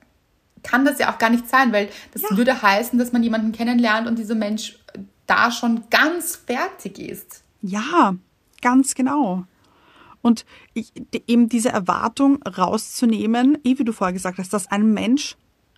[0.62, 2.36] kann das ja auch gar nicht sein, weil das Ja.
[2.36, 4.78] würde heißen, dass man jemanden kennenlernt und dieser Mensch
[5.26, 7.42] da schon ganz fertig ist.
[7.62, 8.14] Ja,
[8.60, 9.44] ganz genau.
[10.22, 10.44] Und
[10.74, 10.92] ich,
[11.26, 15.36] eben diese Erwartung rauszunehmen, eh wie du vorher gesagt hast, dass ein Mensch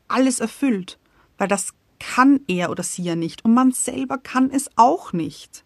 [0.08, 0.98] alles erfüllt,
[1.38, 5.64] weil das kann er oder sie ja nicht und man selber kann es auch nicht.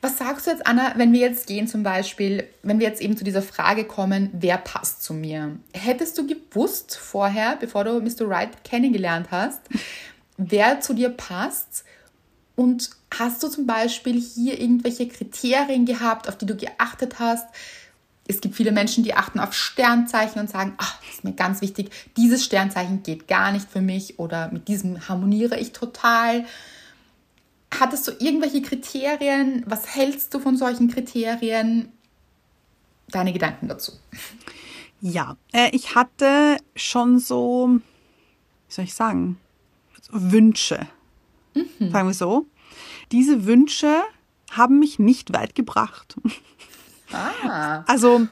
[0.00, 3.16] Was sagst du jetzt, Anna, wenn wir jetzt gehen zum Beispiel, wenn wir jetzt eben
[3.16, 5.58] zu dieser Frage kommen, wer passt zu mir?
[5.72, 8.28] Hättest du gewusst vorher, bevor du Mr.
[8.28, 9.60] Right kennengelernt hast,
[10.36, 11.84] wer zu dir passt?
[12.54, 17.46] Und hast du zum Beispiel hier irgendwelche Kriterien gehabt, auf die du geachtet hast?
[18.28, 21.60] Es gibt viele Menschen, die achten auf Sternzeichen und sagen, ach, das ist mir ganz
[21.60, 26.44] wichtig, dieses Sternzeichen geht gar nicht für mich oder mit diesem harmoniere ich total.
[27.72, 29.62] Hattest du irgendwelche Kriterien?
[29.66, 31.92] Was hältst du von solchen Kriterien?
[33.08, 33.92] Deine Gedanken dazu.
[35.00, 37.78] Ja, äh, ich hatte schon so,
[38.68, 39.38] wie soll ich sagen,
[40.00, 40.88] so Wünsche.
[41.78, 42.46] Sagen wir so.
[43.12, 44.02] Diese Wünsche
[44.50, 46.16] haben mich nicht weit gebracht.
[47.12, 48.26] Ah, Also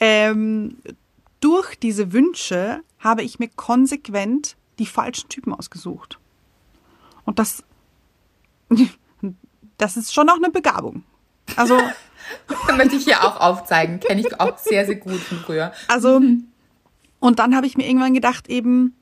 [0.00, 0.78] ähm,
[1.40, 6.18] durch diese Wünsche habe ich mir konsequent die falschen Typen ausgesucht.
[7.24, 7.62] Und das,
[9.78, 11.04] das ist schon auch eine Begabung.
[11.56, 11.78] Also,
[12.48, 14.00] das möchte ich hier auch aufzeigen.
[14.00, 15.72] Kenne ich auch sehr, sehr gut von früher.
[15.88, 16.20] also,
[17.20, 18.94] und dann habe ich mir irgendwann gedacht, eben,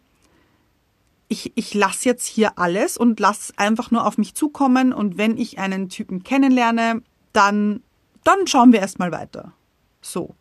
[1.33, 4.92] ich, ich lasse jetzt hier alles und lasse einfach nur auf mich zukommen.
[4.92, 7.83] Und wenn ich einen Typen kennenlerne, dann,
[8.23, 9.53] dann schauen wir erstmal weiter.
[10.03, 10.35] So.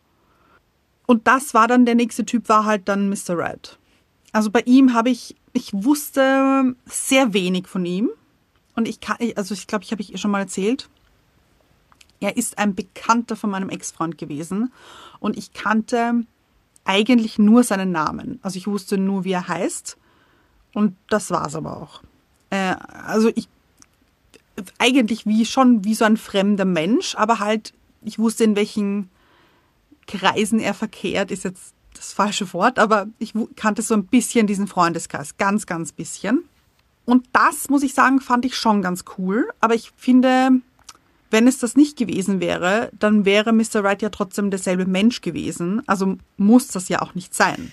[1.08, 3.38] Und das war dann, der nächste Typ war halt dann Mr.
[3.38, 3.80] Red.
[4.34, 8.10] Also bei ihm habe ich, ich wusste sehr wenig von ihm.
[8.76, 10.90] Und ich kann, also ich glaube, ich habe ich schon mal erzählt.
[12.20, 14.74] Er ist ein Bekannter von meinem Ex-Freund gewesen.
[15.22, 16.26] Und ich kannte
[16.84, 18.40] eigentlich nur seinen Namen.
[18.42, 19.98] Also ich wusste nur, wie er heißt.
[20.74, 22.02] Und das war's aber auch.
[22.50, 23.48] Äh, also ich,
[24.78, 29.10] eigentlich wie schon wie so ein fremder Mensch, aber halt, ich wusste, in welchen
[30.08, 34.68] Kreisen er verkehrt, ist jetzt das falsche Wort, aber ich kannte so ein bisschen diesen
[34.68, 36.44] Freundeskreis, ganz, ganz bisschen.
[37.06, 39.50] Und das, muss ich sagen, fand ich schon ganz cool.
[39.60, 40.52] Aber ich finde,
[41.30, 43.84] wenn es das nicht gewesen wäre, dann wäre Mr.
[43.84, 45.82] Right ja trotzdem derselbe Mensch gewesen.
[45.88, 47.72] Also muss das ja auch nicht sein.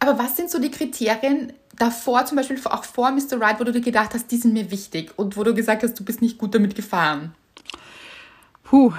[0.00, 3.40] Aber was sind so die Kriterien davor, zum Beispiel auch vor Mr.
[3.40, 5.98] Right, wo du dir gedacht hast, die sind mir wichtig und wo du gesagt hast,
[5.98, 7.34] du bist nicht gut damit gefahren?
[8.62, 8.92] Puh.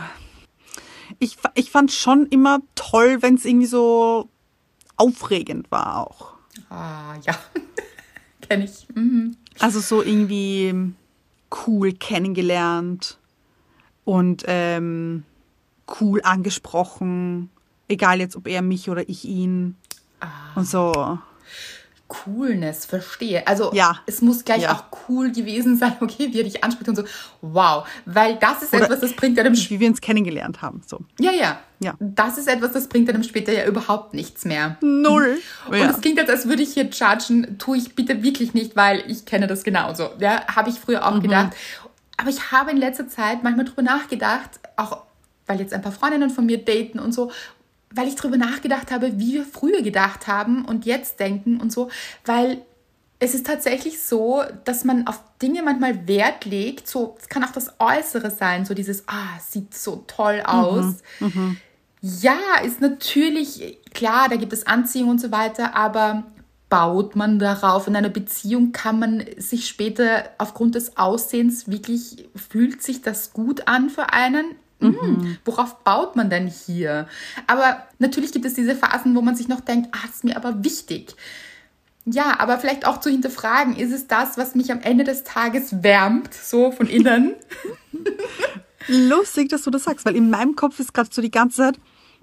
[1.19, 4.29] Ich, ich fand schon immer toll, wenn es irgendwie so
[4.97, 6.33] aufregend war auch.
[6.69, 7.35] Ah, ja.
[8.41, 8.87] Kenne ich.
[8.93, 9.37] Mhm.
[9.59, 10.93] Also so irgendwie
[11.67, 13.17] cool kennengelernt
[14.03, 15.23] und ähm,
[15.99, 17.49] cool angesprochen.
[17.87, 19.75] Egal jetzt, ob er mich oder ich ihn.
[20.55, 21.19] Und so.
[22.07, 23.45] Coolness, verstehe.
[23.47, 23.99] Also Ja.
[24.05, 24.73] es muss gleich Ja.
[24.73, 27.03] auch cool gewesen sein, okay, wie er dich anspricht und so.
[27.41, 30.81] Wow, weil das ist Oder etwas, das bringt einem Wie wir uns kennengelernt haben.
[30.85, 30.99] So.
[31.19, 31.59] Ja, ja.
[31.79, 31.95] Ja.
[31.99, 34.77] Das ist etwas, das bringt einem später ja überhaupt nichts mehr.
[34.81, 35.39] Null.
[35.67, 39.03] Und es klingt jetzt, als würde ich hier judgen, tue ich bitte wirklich nicht, weil
[39.09, 40.11] ich kenne das genauso.
[40.19, 41.53] Ja, habe ich früher auch gedacht.
[42.17, 45.03] Aber ich habe in letzter Zeit manchmal drüber nachgedacht, auch
[45.47, 47.29] weil jetzt ein paar Freundinnen von mir daten und so,
[47.95, 51.89] weil ich drüber nachgedacht habe, wie wir früher gedacht haben und jetzt denken und so,
[52.25, 52.61] weil
[53.19, 56.87] es ist tatsächlich so, dass man auf Dinge manchmal Wert legt.
[56.87, 60.97] So, es kann auch das Äußere sein, so dieses, ah, sieht so toll aus.
[62.01, 66.23] Ja, ist natürlich klar, da gibt es Anziehung und so weiter, aber
[66.69, 72.83] baut man darauf in einer Beziehung, kann man sich später aufgrund des Aussehens wirklich, fühlt
[72.83, 74.55] sich das gut an für einen?
[74.79, 77.07] Hm, worauf baut man denn hier?
[77.47, 80.63] Aber natürlich gibt es diese Phasen, wo man sich noch denkt, ah, ist mir aber
[80.63, 81.15] wichtig.
[82.05, 85.81] Ja, aber vielleicht auch zu hinterfragen, ist es das, was mich am Ende des Tages
[85.81, 87.33] wärmt, so von innen?
[88.87, 91.79] Lustig, dass du das sagst, weil in meinem Kopf ist gerade so die ganze Zeit,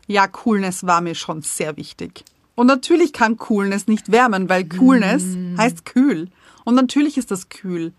[0.06, 2.24] ja, Coolness war mir schon sehr wichtig.
[2.54, 5.24] Und natürlich kann Coolness nicht wärmen, weil Coolness
[5.58, 6.28] heißt kühl.
[6.64, 7.92] Und natürlich ist das kühl.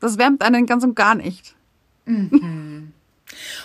[0.00, 1.54] Das wärmt einen ganz und gar nicht.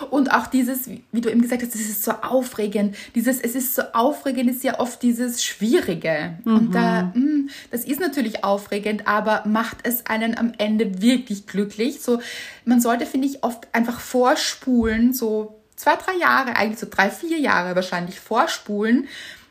[0.09, 2.95] Und auch dieses, wie du eben gesagt hast, es ist so aufregend.
[3.15, 6.37] Dieses, es ist so aufregend, ist ja oft dieses Schwierige.
[6.43, 6.55] Mhm.
[6.55, 11.47] Und da, mh, hm, das ist natürlich aufregend, aber macht es einen am Ende wirklich
[11.47, 12.01] glücklich.
[12.01, 12.19] So,
[12.65, 17.39] man sollte, finde ich, oft einfach vorspulen, so zwei, drei Jahre, eigentlich so drei, vier
[17.39, 19.07] Jahre wahrscheinlich vorspulen,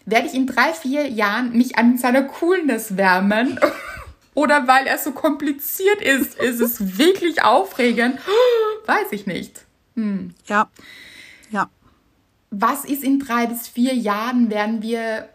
[0.07, 3.59] werde ich in drei, vier Jahren mich an seiner Coolness wärmen.
[4.35, 8.19] Oder weil er so kompliziert ist, ist es wirklich aufregend.
[8.87, 9.63] Weiß ich nicht.
[9.95, 10.35] Hm.
[10.47, 10.69] Ja.
[11.51, 11.69] Ja.
[12.51, 14.51] Was ist in drei bis vier Jahren?
[14.51, 15.29] Werden wir,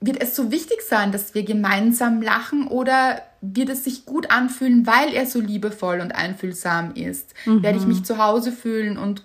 [0.00, 4.86] wird es so wichtig sein, dass wir gemeinsam lachen oder wird es sich gut anfühlen,
[4.86, 7.34] weil er so liebevoll und einfühlsam ist?
[7.46, 7.62] Mhm.
[7.62, 9.24] Werde ich mich zu Hause fühlen und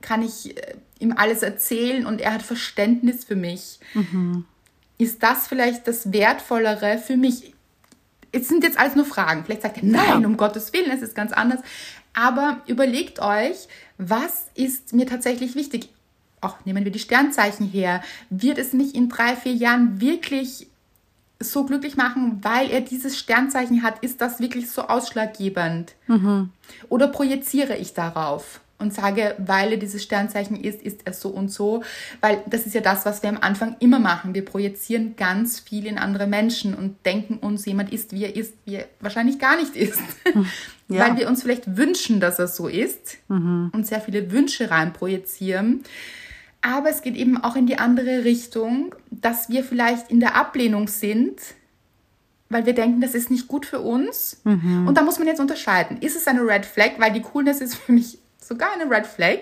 [0.00, 3.80] kann ich äh, ihm alles erzählen und er hat Verständnis für mich.
[3.94, 4.44] Mhm.
[4.98, 7.52] Ist das vielleicht das Wertvollere für mich?
[8.32, 9.44] Es sind jetzt alles nur Fragen.
[9.44, 11.60] Vielleicht sagt er, nein, um Gottes Willen, es ist ganz anders.
[12.16, 15.90] Aber überlegt euch, was ist mir tatsächlich wichtig?
[16.40, 18.02] Auch nehmen wir die Sternzeichen her.
[18.30, 20.66] Wird es mich in drei, vier Jahren wirklich
[21.38, 23.98] so glücklich machen, weil er dieses Sternzeichen hat?
[24.02, 25.94] Ist das wirklich so ausschlaggebend?
[26.06, 26.50] Mhm.
[26.88, 28.60] Oder projiziere ich darauf?
[28.78, 31.82] und sage, weil er dieses Sternzeichen ist, ist er so und so.
[32.20, 34.34] Weil das ist ja das, was wir am Anfang immer machen.
[34.34, 38.54] Wir projizieren ganz viel in andere Menschen und denken uns, jemand ist, wie er ist,
[38.64, 40.00] wie er wahrscheinlich gar nicht ist.
[40.88, 41.08] Ja.
[41.08, 43.70] Weil wir uns vielleicht wünschen, dass er so ist mhm.
[43.72, 45.82] und sehr viele Wünsche rein projizieren.
[46.62, 50.88] Aber es geht eben auch in die andere Richtung, dass wir vielleicht in der Ablehnung
[50.88, 51.40] sind,
[52.48, 54.40] weil wir denken, das ist nicht gut für uns.
[54.44, 54.86] Mhm.
[54.86, 55.98] Und da muss man jetzt unterscheiden.
[56.00, 56.98] Ist es eine Red Flag?
[56.98, 59.38] Weil die Coolness ist für mich sogar eine Red Flag.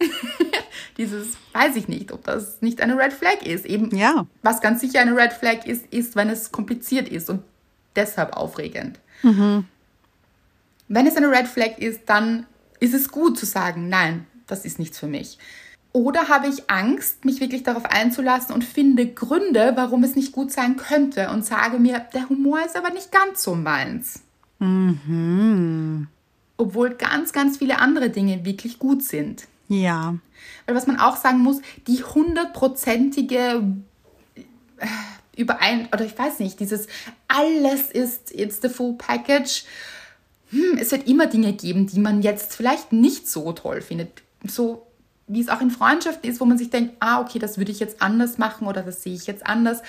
[0.96, 3.66] Dieses, weiß ich nicht, ob das nicht eine Red Flag ist.
[3.66, 4.26] Eben, ja.
[4.42, 7.42] was ganz sicher eine Red Flag ist, ist, wenn es kompliziert ist und
[7.94, 8.98] deshalb aufregend.
[9.22, 9.64] Mhm.
[10.90, 12.46] Wenn es eine Red Flag ist, dann
[12.80, 15.38] ist es gut zu sagen, nein, das ist nichts für mich.
[15.92, 20.52] Oder habe ich Angst, mich wirklich darauf einzulassen und finde Gründe, warum es nicht gut
[20.52, 24.22] sein könnte und sage mir, der Humor ist aber nicht ganz so meins.
[24.58, 26.08] Mhm
[26.60, 29.46] obwohl ganz, ganz viele andere Dinge wirklich gut sind.
[29.68, 30.16] Ja.
[30.66, 33.62] Weil was man auch sagen muss, die hundertprozentige
[34.34, 34.86] äh,
[35.36, 36.86] Überein, oder ich weiß nicht, dieses
[37.28, 39.64] alles ist jetzt the full package.
[40.50, 44.22] Hm, es wird immer Dinge geben, die man jetzt vielleicht nicht so toll findet.
[44.46, 44.86] So
[45.26, 47.78] wie es auch in Freundschaften ist, wo man sich denkt, ah, okay, das würde ich
[47.78, 49.80] jetzt anders machen oder das sehe ich jetzt anders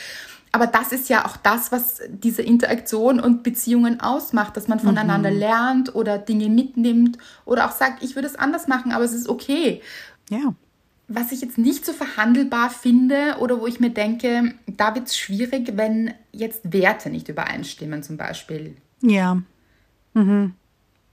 [0.52, 5.32] aber das ist ja auch das, was diese Interaktion und Beziehungen ausmacht, dass man voneinander
[5.32, 5.38] mhm.
[5.38, 9.30] lernt oder Dinge mitnimmt oder auch sagt, ich würde es anders machen, aber es ist
[9.30, 9.82] okay.
[10.30, 10.54] Ja.
[11.08, 15.18] Was ich jetzt nicht so verhandelbar finde oder wo ich mir denke, da wird es
[15.18, 18.76] schwierig, wenn jetzt Werte nicht übereinstimmen zum Beispiel.
[19.02, 19.42] Ja.
[20.14, 20.54] Mhm.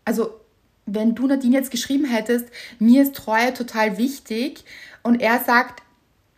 [0.05, 0.41] Also
[0.87, 2.47] wenn du Nadine jetzt geschrieben hättest,
[2.79, 4.65] mir ist Treue total wichtig
[5.03, 5.83] und er sagt,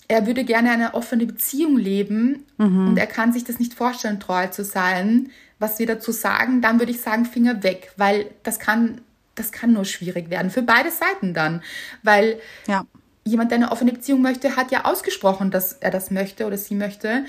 [0.09, 2.89] er würde gerne eine offene Beziehung leben mhm.
[2.89, 6.81] und er kann sich das nicht vorstellen, treu zu sein, was wir dazu sagen, dann
[6.81, 9.03] würde ich sagen, Finger weg, weil das kann,
[9.37, 10.51] das kann nur schwierig werden.
[10.51, 11.63] Für beide Seiten dann.
[12.03, 12.87] Weil ja.
[13.25, 16.75] jemand, der eine offene Beziehung möchte, hat ja ausgesprochen, dass er das möchte oder sie
[16.75, 17.25] möchte.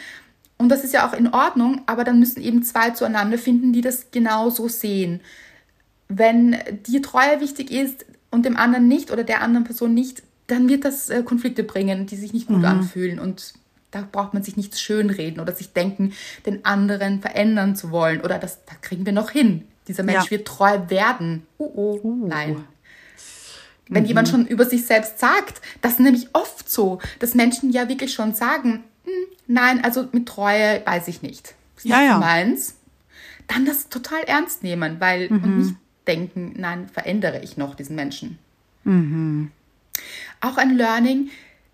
[0.62, 3.82] Und das ist ja auch in Ordnung, aber dann müssen eben zwei zueinander finden, die
[3.82, 5.22] das genau so sehen.
[6.08, 10.70] Wenn die Treue wichtig ist und dem anderen nicht oder der anderen Person nicht, dann
[10.70, 12.66] wird das äh, Konflikte bringen, die sich nicht gut mhm.
[12.66, 13.18] anfühlen.
[13.18, 13.56] Und
[13.90, 16.14] da braucht man sich nichts schönreden oder sich denken,
[16.46, 18.22] den anderen verändern zu wollen.
[18.22, 19.68] Oder das, da kriegen wir noch hin.
[19.88, 20.32] Dieser Mensch ja.
[20.32, 21.48] wird treu werden.
[21.58, 22.28] Oh, oh, uh.
[22.28, 22.64] nein.
[23.88, 24.08] Wenn mhm.
[24.10, 28.14] jemand schon über sich selbst sagt, das ist nämlich oft so, dass Menschen ja wirklich
[28.14, 28.84] schon sagen,
[29.48, 31.56] nein, also mit Treue weiß ich nicht.
[31.76, 32.18] Das ist ja, ja.
[32.18, 32.76] meins.
[33.48, 35.44] Dann das total ernst nehmen, weil mhm.
[35.44, 35.76] und nicht
[36.08, 38.38] denken, nein, verändere ich noch diesen Menschen.
[38.84, 39.52] Mhm
[40.42, 41.30] auch ein Learning,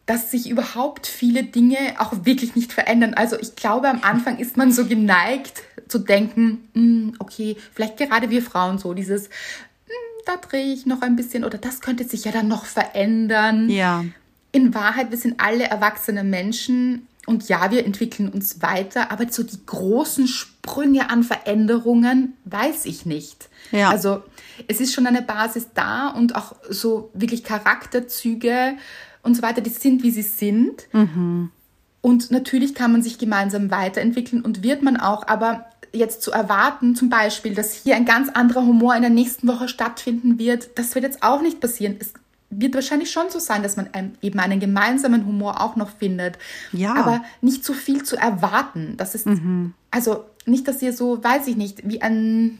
[0.05, 3.13] dass sich überhaupt viele Dinge auch wirklich nicht verändern.
[3.13, 8.29] Also ich glaube, am Anfang ist man so geneigt zu denken, hm, okay, vielleicht gerade
[8.29, 12.25] wir Frauen so, dieses, hm, da drehe ich noch ein bisschen oder das könnte sich
[12.25, 13.69] ja dann noch verändern.
[13.69, 14.05] Ja.
[14.51, 19.43] In Wahrheit, wir sind alle erwachsene Menschen und ja, wir entwickeln uns weiter, aber so
[19.43, 23.49] die großen Sprünge an Veränderungen weiß ich nicht.
[23.73, 23.89] Ja.
[23.89, 24.23] Also
[24.69, 28.77] es ist schon eine Basis da und auch so wirklich Charakterzüge
[29.23, 30.87] und so weiter, die sind, wie sie sind.
[30.93, 31.51] Mhm.
[31.99, 36.95] Und natürlich kann man sich gemeinsam weiterentwickeln und wird man auch, aber jetzt zu erwarten,
[36.95, 40.95] zum Beispiel, dass hier ein ganz anderer Humor in der nächsten Woche stattfinden wird, das
[40.95, 41.97] wird jetzt auch nicht passieren.
[41.99, 42.13] Es
[42.49, 43.89] wird wahrscheinlich schon so sein, dass man
[44.21, 46.37] eben einen gemeinsamen Humor auch noch findet.
[46.71, 46.95] Ja.
[46.95, 48.95] Aber nicht zu viel zu erwarten.
[48.97, 49.73] Das ist, mhm.
[49.91, 52.57] also nicht, dass ihr so, weiß ich nicht, wie ein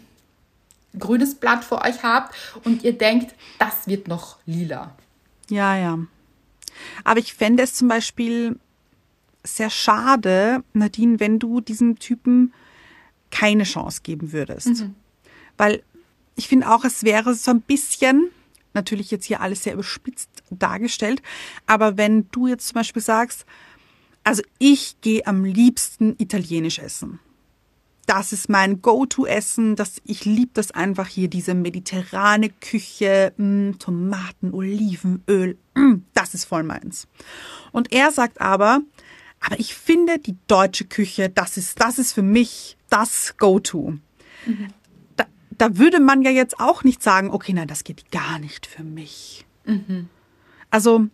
[1.00, 4.96] grünes Blatt vor euch habt und ihr denkt, das wird noch lila.
[5.50, 6.00] Ja, ja.
[7.04, 8.60] Aber ich fände es zum Beispiel
[9.44, 12.54] sehr schade, Nadine, wenn du diesem Typen
[13.32, 14.86] keine Chance geben würdest.
[15.58, 15.82] Weil
[16.36, 18.30] ich finde auch, es wäre so ein bisschen,
[18.78, 21.22] natürlich jetzt hier alles sehr überspitzt dargestellt,
[21.66, 23.46] aber wenn du jetzt zum Beispiel sagst,
[24.24, 27.20] also ich gehe am liebsten italienisch essen.
[28.08, 29.76] Das ist mein Go-To-Essen.
[29.76, 35.58] Das, ich liebe das einfach hier, diese mediterrane Küche, mh, Tomaten, Olivenöl.
[35.76, 37.08] Mh, das ist voll meins.
[37.74, 38.82] Und er sagt aber,
[39.40, 43.94] aber ich finde die deutsche Küche, das ist, das ist für mich das Go-To.
[44.46, 44.54] Da,
[45.58, 48.84] da würde man ja jetzt auch nicht sagen, okay, nein, das geht gar nicht für
[48.84, 49.46] mich.
[50.70, 51.08] Also,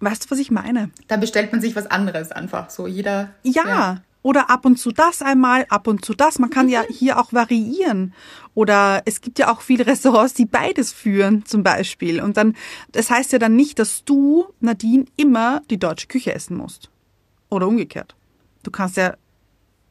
[0.00, 0.90] weißt du, was ich meine?
[1.08, 2.70] Da bestellt man sich was anderes einfach.
[2.70, 3.30] So jeder.
[3.42, 4.02] Ja.
[4.22, 6.40] Oder ab und zu das einmal, ab und zu das.
[6.40, 8.12] Man kann ja hier auch variieren.
[8.54, 12.20] Oder es gibt ja auch viele Restaurants, die beides führen, zum Beispiel.
[12.20, 12.56] Und dann,
[12.90, 16.90] das heißt ja dann nicht, dass du, Nadine, immer die deutsche Küche essen musst.
[17.50, 18.16] Oder umgekehrt.
[18.64, 19.14] Du kannst ja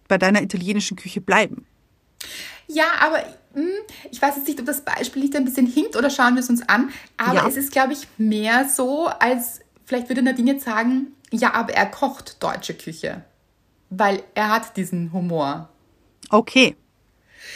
[0.10, 1.66] bei deiner italienischen Küche bleiben.
[2.68, 3.20] Ja, aber
[3.54, 3.70] hm,
[4.12, 6.50] ich weiß jetzt nicht, ob das Beispiel nicht ein bisschen hinkt oder schauen wir es
[6.50, 6.90] uns an.
[7.18, 7.48] Aber Ja.
[7.48, 11.86] es ist, glaube ich, mehr so, als vielleicht würde Nadine jetzt sagen, ja, aber er
[11.86, 13.24] kocht deutsche Küche.
[13.90, 15.70] Weil er hat diesen Humor.
[16.30, 16.76] Okay.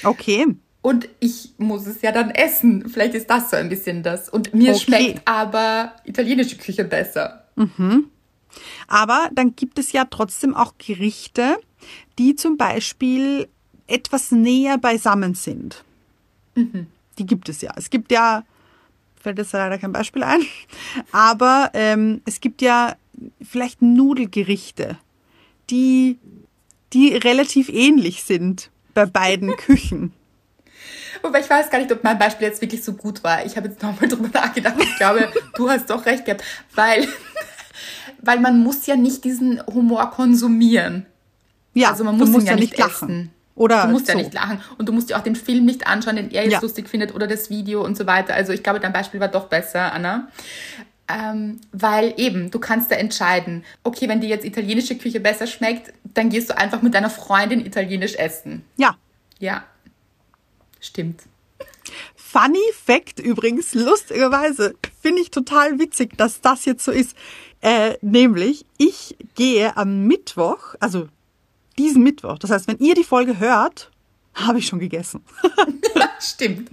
[0.03, 0.45] Okay.
[0.81, 2.87] Und ich muss es ja dann essen.
[2.87, 4.29] Vielleicht ist das so ein bisschen das.
[4.29, 4.79] Und mir Okay.
[4.83, 7.45] schmeckt aber italienische Küche besser.
[8.87, 11.57] Aber dann gibt es ja trotzdem auch Gerichte,
[12.17, 13.49] die zum Beispiel
[13.89, 15.83] etwas näher beisammen sind.
[16.55, 17.71] Die gibt es ja.
[17.75, 18.43] Es gibt ja,
[19.21, 20.41] fällt jetzt leider kein Beispiel ein,
[21.11, 22.95] aber ähm, es gibt ja
[23.41, 24.97] vielleicht Nudelgerichte,
[25.69, 26.17] die,
[26.93, 30.13] die relativ ähnlich sind bei beiden Küchen.
[31.21, 33.45] Wobei ich weiß gar nicht, ob mein Beispiel jetzt wirklich so gut war.
[33.45, 34.75] Ich habe jetzt nochmal drüber nachgedacht.
[34.79, 36.43] Ich glaube, du hast doch recht gehabt.
[36.75, 37.07] Weil,
[38.21, 41.05] weil man muss ja nicht diesen Humor konsumieren.
[41.73, 43.09] Ja, Also man muss ihn ja nicht lachen.
[43.09, 43.31] essen.
[43.59, 44.19] Oder Du musst ja so.
[44.19, 44.61] nicht lachen.
[44.77, 46.59] Und du musst ja auch den Film nicht anschauen, den er jetzt Ja.
[46.61, 48.33] lustig findet oder das Video und so weiter.
[48.33, 50.29] Also ich glaube, dein Beispiel war doch besser, Anna.
[51.09, 55.91] Ähm, weil eben, du kannst da entscheiden, okay, wenn dir jetzt italienische Küche besser schmeckt,
[56.03, 58.63] dann gehst du einfach mit deiner Freundin italienisch essen.
[58.77, 58.95] Ja,
[59.39, 59.63] Ja.
[60.79, 61.23] Stimmt.
[62.15, 67.17] Funny Fact übrigens, lustigerweise, finde ich total witzig, dass das jetzt so ist.
[67.61, 71.09] Äh, nämlich, ich gehe am Mittwoch, also
[71.79, 73.89] diesen Mittwoch, das heißt, wenn ihr die Folge hört,
[74.35, 75.21] habe ich schon gegessen,
[76.19, 76.69] Stimmt.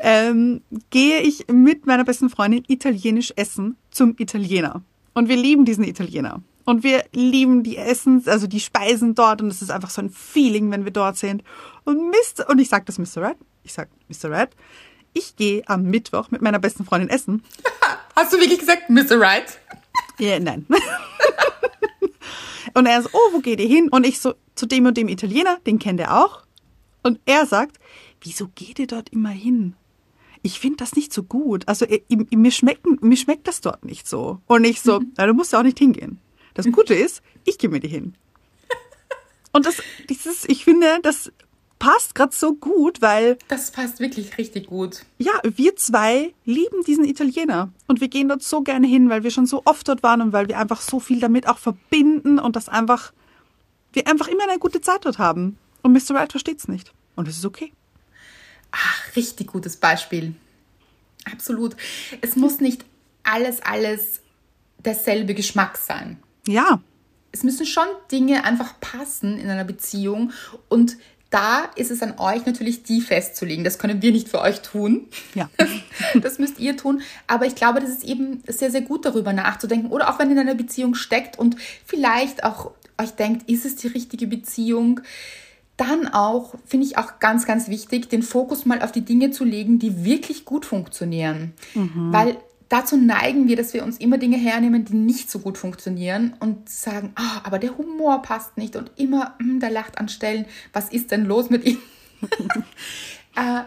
[0.00, 4.82] ähm, gehe ich mit meiner besten Freundin italienisch essen zum Italiener.
[5.14, 6.42] Und wir lieben diesen Italiener.
[6.64, 9.40] Und wir lieben die Essens, also die Speisen dort.
[9.40, 11.42] Und es ist einfach so ein Feeling, wenn wir dort sind.
[11.84, 12.48] Und Mr.
[12.48, 13.22] Und ich sage das Mr.
[13.28, 13.36] Red.
[13.62, 14.30] Ich sage Mr.
[14.30, 14.50] Red.
[15.14, 17.42] Ich gehe am Mittwoch mit meiner besten Freundin essen.
[18.16, 19.18] Hast du wirklich gesagt, Mr.
[19.18, 19.58] Right?
[20.18, 20.66] Ja, nein.
[22.74, 23.88] und er so, oh, wo geht ihr hin?
[23.88, 26.44] Und ich so, zu dem und dem Italiener, den kennt er auch.
[27.02, 27.78] Und er sagt,
[28.20, 29.74] wieso geht ihr dort immer hin?
[30.42, 31.66] Ich finde das nicht so gut.
[31.66, 31.86] Also
[32.30, 34.40] mir, schmeckt, mir schmeckt das dort nicht so.
[34.46, 36.20] Und ich so, na, du musst ja auch nicht hingehen.
[36.54, 38.14] Das Gute ist, ich gehe mit dir hin.
[39.52, 41.32] Und das, dieses, ich finde, das
[41.78, 45.04] passt gerade so gut, weil Das passt wirklich richtig gut.
[45.18, 49.30] ja, wir zwei lieben diesen Italiener und wir gehen dort so gerne hin, weil wir
[49.30, 52.56] schon so oft dort waren und weil wir einfach so viel damit auch verbinden und
[52.56, 53.12] das einfach,
[53.92, 55.56] wir einfach immer eine gute Zeit dort haben.
[55.82, 56.16] Und Mr.
[56.16, 56.92] Right versteht's nicht.
[57.14, 57.72] Und es ist okay.
[58.72, 60.34] Ach, richtig gutes Beispiel.
[61.30, 61.76] Absolut.
[62.20, 62.84] Es muss nicht
[63.22, 64.20] alles, alles
[64.78, 66.18] derselbe Geschmack sein.
[66.46, 66.80] Ja,
[67.32, 70.32] Es müssen schon Dinge einfach passen in einer Beziehung
[70.68, 70.96] und
[71.30, 73.62] da ist es an euch natürlich, die festzulegen.
[73.62, 75.06] Das können wir nicht für euch tun.
[75.34, 75.48] ja.
[76.22, 77.02] Das müsst ihr tun.
[77.26, 79.90] Aber ich glaube, das ist eben sehr, sehr gut darüber nachzudenken.
[79.90, 83.76] Oder auch wenn ihr in einer Beziehung steckt und vielleicht auch euch denkt, ist es
[83.76, 85.00] die richtige Beziehung?
[85.76, 89.44] Dann auch, finde ich auch ganz, ganz wichtig, den Fokus mal auf die Dinge zu
[89.44, 91.52] legen, die wirklich gut funktionieren.
[92.12, 92.36] Weil
[92.68, 96.68] dazu neigen wir, dass wir uns immer Dinge hernehmen, die nicht so gut funktionieren und
[96.68, 100.46] sagen, ah, aber der Humor passt nicht und immer, hm, der lacht an Stellen.
[100.72, 101.78] Was ist denn los mit ihm?
[103.36, 103.62] äh,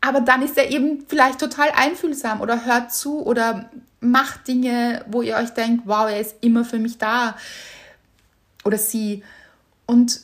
[0.00, 5.22] aber dann ist er eben vielleicht total einfühlsam oder hört zu oder macht Dinge, wo
[5.22, 7.36] ihr euch denkt, wow, er ist immer für mich da.
[8.64, 9.22] Oder sie.
[9.86, 10.20] Und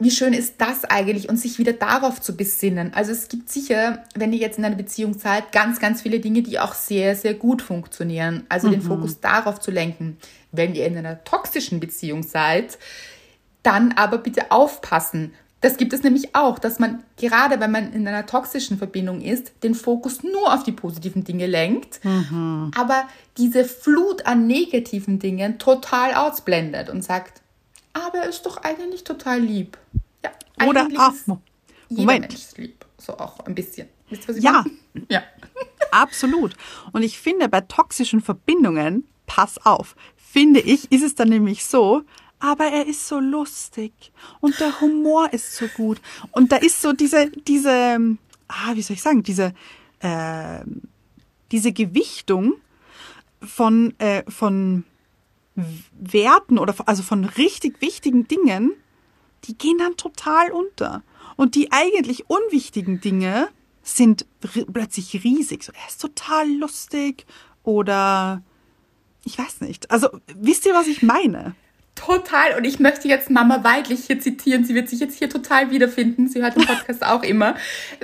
[0.00, 2.92] wie schön ist das eigentlich und sich wieder darauf zu besinnen.
[2.94, 6.42] Also es gibt sicher, wenn ihr jetzt in einer Beziehung seid, ganz, ganz viele Dinge,
[6.42, 8.44] die auch sehr, sehr gut funktionieren.
[8.48, 10.18] Also den Fokus darauf zu lenken.
[10.50, 12.76] Wenn ihr in einer toxischen Beziehung seid,
[13.62, 15.32] dann aber bitte aufpassen,
[15.64, 19.52] Das gibt es nämlich auch, dass man gerade, wenn man in einer toxischen Verbindung ist,
[19.62, 22.02] den Fokus nur auf die positiven Dinge lenkt,
[22.76, 27.40] aber diese Flut an negativen Dingen total ausblendet und sagt,
[27.94, 29.78] aber er ist doch eigentlich total lieb.
[30.22, 30.30] Ja,
[30.66, 31.12] Oder, jeder
[31.88, 32.20] Moment.
[32.22, 32.84] Mensch ist lieb.
[32.98, 33.88] So auch ein bisschen.
[34.10, 34.52] Wisst ihr, was ich Ja.
[34.92, 35.06] meine?
[35.10, 35.22] Ja.
[35.90, 36.54] Absolut.
[36.92, 42.02] Und ich finde, bei toxischen Verbindungen, pass auf, finde ich, ist es dann nämlich so,
[42.40, 43.92] aber er ist so lustig
[44.40, 46.00] und der Humor ist so gut.
[46.32, 47.98] Und da ist so diese, diese,
[48.48, 49.54] ah, wie soll ich sagen, diese,
[50.00, 50.82] ähm,
[51.52, 52.54] diese Gewichtung
[53.40, 54.84] von, äh, von
[55.92, 58.72] Werten oder also von richtig wichtigen Dingen,
[59.44, 61.02] die gehen dann total unter.
[61.36, 63.48] Und die eigentlich unwichtigen Dinge
[63.82, 65.64] sind plötzlich riesig.
[65.64, 67.26] So, er ist total lustig
[67.62, 68.42] oder
[69.24, 69.90] ich weiß nicht.
[69.90, 71.54] Also wisst ihr, was ich meine?
[71.94, 72.56] Total.
[72.56, 74.64] Und ich möchte jetzt Mama Weidlich hier zitieren.
[74.64, 76.28] Sie wird sich jetzt hier total wiederfinden.
[76.28, 77.54] Sie hört den Podcast auch immer.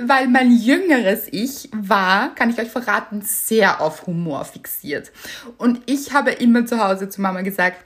[0.01, 5.11] Weil mein jüngeres Ich war, kann ich euch verraten, sehr auf Humor fixiert.
[5.57, 7.83] Und ich habe immer zu Hause zu Mama gesagt,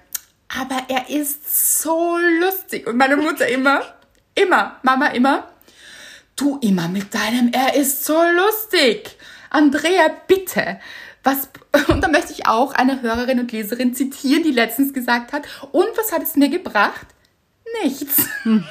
[0.48, 2.88] aber er ist so lustig.
[2.88, 3.82] Und meine Mutter immer,
[4.36, 5.50] immer, Mama immer,
[6.36, 9.18] du immer mit deinem, er ist so lustig.
[9.50, 10.80] Andrea, bitte.
[11.26, 11.50] Was,
[11.90, 15.88] und da möchte ich auch eine Hörerin und Leserin zitieren, die letztens gesagt hat, und
[15.98, 17.08] was hat es mir gebracht?
[17.84, 18.28] Nichts.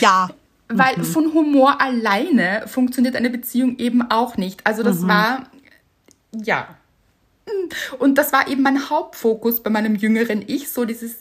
[0.00, 0.28] Ja.
[0.66, 4.66] Weil von Humor alleine funktioniert eine Beziehung eben auch nicht.
[4.66, 5.44] Also das war,
[6.32, 6.76] ja.
[8.00, 11.18] Und das war eben mein Hauptfokus bei meinem jüngeren Ich, so dieses,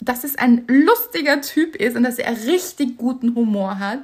[0.00, 4.00] dass es ein lustiger Typ ist und dass er richtig guten Humor hat.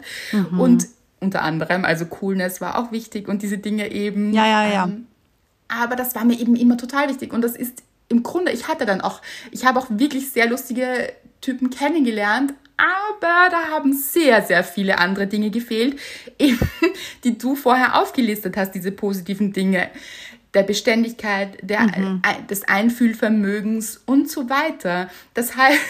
[0.56, 0.86] Und
[1.20, 4.32] unter anderem, also Coolness war auch wichtig und diese Dinge eben.
[4.32, 4.84] Ja, ja, ja.
[4.84, 5.06] Ähm,
[5.82, 7.32] aber das war mir eben immer total wichtig.
[7.32, 9.20] Und das ist im Grunde, ich hatte dann auch,
[9.50, 15.26] ich habe auch wirklich sehr lustige Typen kennengelernt, aber da haben sehr, sehr viele andere
[15.26, 15.98] Dinge gefehlt,
[16.38, 16.58] eben,
[17.24, 19.90] die du vorher aufgelistet hast, diese positiven Dinge
[20.54, 25.08] der Beständigkeit, der, ein- des Einfühlvermögens und so weiter.
[25.34, 25.80] Das heißt,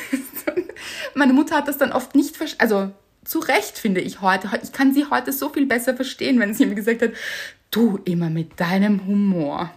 [1.14, 2.90] meine Mutter hat das dann oft nicht verstanden, also
[3.24, 4.48] zu Recht finde ich heute.
[4.62, 7.10] Ich kann sie heute so viel besser verstehen, wenn sie mir gesagt hat,
[7.74, 9.70] du immer mit deinem Humor.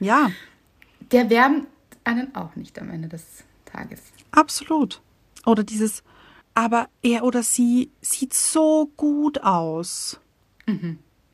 [0.00, 0.30] Ja,
[1.12, 1.66] Der wärmt
[2.04, 3.24] einen auch nicht am Ende des
[3.64, 4.00] Tages.
[4.32, 5.00] absolut.
[5.46, 6.02] Oder dieses,
[6.54, 10.20] aber er oder sie sieht so gut aus.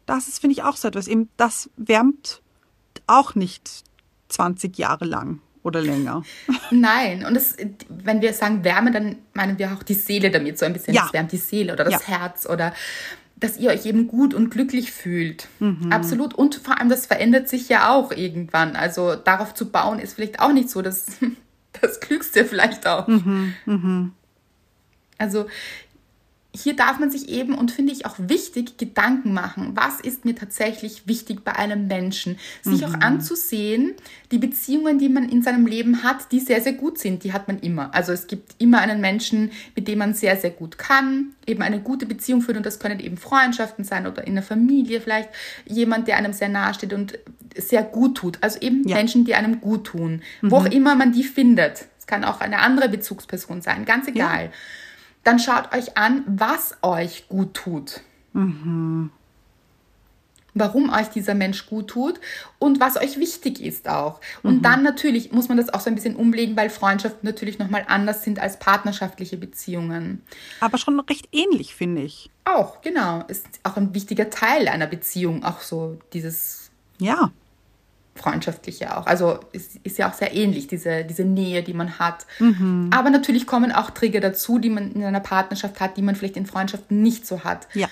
[0.07, 1.09] Das ist, finde ich, auch so etwas.
[1.09, 2.43] Eben, das wärmt
[3.07, 3.83] auch nicht
[4.29, 6.23] 20 Jahre lang oder länger.
[6.71, 7.57] Nein, und das,
[7.89, 10.95] wenn wir sagen Wärme, dann meinen wir auch die Seele damit, so ein bisschen.
[10.95, 11.03] Ja.
[11.03, 12.19] Das wärmt die Seele oder das Ja.
[12.21, 12.73] Herz oder
[13.37, 15.49] dass ihr euch eben gut und glücklich fühlt.
[15.59, 15.91] Mhm.
[15.91, 16.35] Absolut.
[16.35, 18.77] Und vor allem, das verändert sich ja auch irgendwann.
[18.77, 21.07] Also darauf zu bauen, ist vielleicht auch nicht so das,
[21.81, 23.07] das Klügste vielleicht auch.
[23.09, 23.55] Mhm,
[25.19, 25.47] Also
[26.57, 29.73] hier darf man sich eben und finde ich auch wichtig Gedanken machen.
[29.75, 32.39] Was ist mir tatsächlich wichtig bei einem Menschen?
[32.63, 33.95] Sich auch anzusehen,
[34.31, 37.49] die Beziehungen, die man in seinem Leben hat, die sehr, sehr gut sind, die hat
[37.49, 37.93] man immer.
[37.93, 41.81] Also es gibt immer einen Menschen, mit dem man sehr, sehr gut kann, eben eine
[41.81, 45.31] gute Beziehung führt und das können eben Freundschaften sein oder in der Familie vielleicht
[45.67, 47.19] jemand, der einem sehr nahe steht und
[47.57, 48.39] sehr gut tut.
[48.43, 48.97] Also eben Ja.
[48.97, 50.23] Menschen, die einem gut tun.
[50.41, 51.87] Wo auch immer man die findet.
[51.99, 54.53] Es kann auch eine andere Bezugsperson sein, ganz egal
[55.25, 58.01] dann schaut euch an, was euch gut tut.
[60.57, 62.21] Warum euch dieser Mensch gut tut
[62.61, 64.21] und was euch wichtig ist auch.
[64.43, 67.85] Und dann natürlich muss man das auch so ein bisschen umlegen, weil Freundschaften natürlich nochmal
[67.89, 70.23] anders sind als partnerschaftliche Beziehungen.
[70.61, 72.31] Aber schon recht ähnlich, finde ich.
[72.45, 77.33] Auch, genau, ist auch ein wichtiger Teil einer Beziehung, auch so dieses Ja,
[78.15, 79.07] freundschaftliche auch.
[79.07, 82.27] Also ist, ist ja auch sehr ähnlich, diese, diese Nähe, die man hat.
[82.93, 86.37] Aber natürlich kommen auch Trigger dazu, die man in einer Partnerschaft hat, die man vielleicht
[86.37, 87.67] in Freundschaften nicht so hat.
[87.75, 87.89] ja,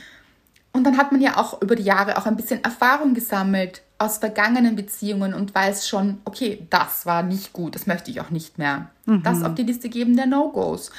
[0.73, 4.19] Und dann hat man ja auch über die Jahre auch ein bisschen Erfahrung gesammelt aus
[4.19, 8.59] vergangenen Beziehungen und weiß schon, okay, das war nicht gut, das möchte ich auch nicht
[8.59, 8.91] mehr.
[9.23, 10.91] Das auf die Liste geben der No-Gos.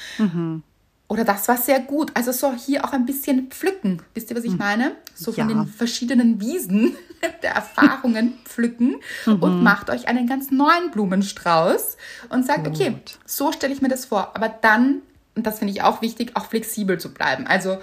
[1.14, 2.12] Oder das war sehr gut.
[2.16, 4.02] Also so hier auch ein bisschen pflücken.
[4.14, 4.96] Wisst ihr, was ich meine?
[5.16, 5.56] So von Ja.
[5.56, 6.96] den verschiedenen Wiesen
[7.44, 8.96] der Erfahrungen pflücken
[9.26, 11.98] und macht euch einen ganz neuen Blumenstrauß
[12.30, 13.20] und sagt, okay, Gut.
[13.26, 14.32] so stelle ich mir das vor.
[14.36, 15.02] Aber dann,
[15.36, 17.48] und das finde ich auch wichtig, auch flexibel zu bleiben.
[17.48, 17.78] Also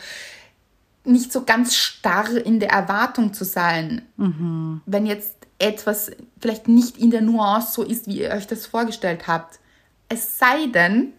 [1.04, 4.02] nicht so ganz starr in der Erwartung zu sein,
[4.86, 6.10] wenn jetzt etwas
[6.40, 9.58] vielleicht nicht in der Nuance so ist, wie ihr euch das vorgestellt habt.
[10.08, 11.12] Es sei denn,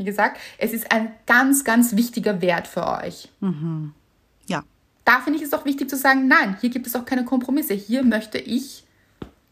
[0.00, 3.28] wie gesagt, es ist ein ganz, ganz wichtiger Wert für euch.
[4.48, 4.64] ja,
[5.04, 7.74] Da finde ich es auch wichtig zu sagen, nein, hier gibt es auch keine Kompromisse.
[7.74, 8.84] Hier möchte ich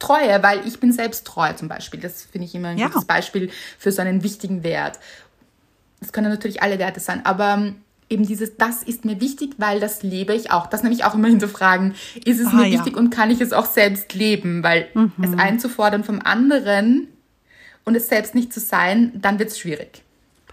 [0.01, 1.99] Treue, weil ich bin selbst treu zum Beispiel.
[2.01, 2.86] Das finde ich immer ein Ja.
[2.86, 4.99] gutes Beispiel für so einen wichtigen Wert.
[6.01, 7.74] Das können natürlich alle Werte sein, aber ähm,
[8.09, 10.68] eben dieses, das ist mir wichtig, weil das lebe ich auch.
[10.68, 11.94] Das nämlich auch immer hinterfragen.
[12.24, 12.78] Ist es Ah, mir ja.
[12.78, 14.62] wichtig und kann ich es auch selbst leben?
[14.62, 14.86] Weil
[15.20, 17.09] es einzufordern vom anderen
[17.84, 20.05] und es selbst nicht zu sein, dann wird es schwierig.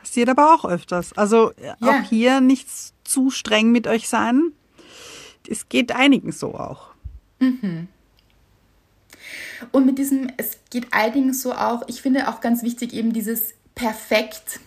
[0.06, 1.14] Passiert aber auch öfters.
[1.18, 1.90] Also äh, Ja.
[1.90, 2.68] auch hier nicht
[3.04, 4.52] zu streng mit euch sein.
[5.50, 6.90] Es geht einigen so auch.
[9.72, 13.56] Und mit diesem, es geht einigen so auch, ich finde auch ganz wichtig eben dieses
[13.74, 14.60] perfekt.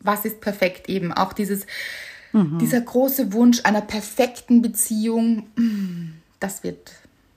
[0.00, 1.12] Was ist perfekt eben?
[1.12, 1.66] Auch dieses,
[2.32, 6.92] dieser große Wunsch einer perfekten Beziehung, mm, das wird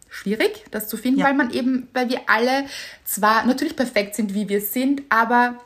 [0.10, 1.28] schwierig, das zu finden, Ja.
[1.28, 2.66] weil man eben, weil wir alle
[3.06, 5.60] zwar natürlich perfekt sind, wie wir sind, aber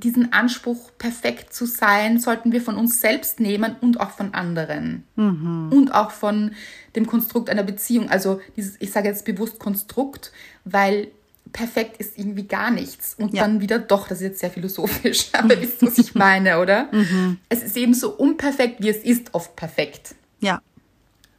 [0.00, 5.04] diesen Anspruch, perfekt zu sein, sollten wir von uns selbst nehmen und auch von anderen.
[5.16, 6.52] Und auch von
[6.96, 8.08] dem Konstrukt einer Beziehung.
[8.10, 10.32] Also dieses, ich sage jetzt bewusst Konstrukt,
[10.64, 11.08] weil
[11.52, 13.14] perfekt ist irgendwie gar nichts.
[13.18, 13.42] Und Ja.
[13.42, 16.88] dann wieder doch, das ist jetzt sehr philosophisch, aber wisst ihr, was ich meine, oder?
[17.48, 20.60] Es ist eben so unperfekt, wie es ist, oft perfekt Ja.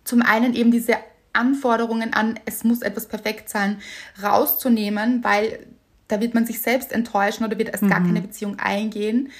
[0.05, 0.95] zum einen eben diese
[1.33, 3.81] Anforderungen an, es muss etwas perfekt sein,
[4.23, 5.67] rauszunehmen, weil
[6.07, 9.31] da wird man sich selbst enttäuschen oder wird erst gar keine Beziehung eingehen.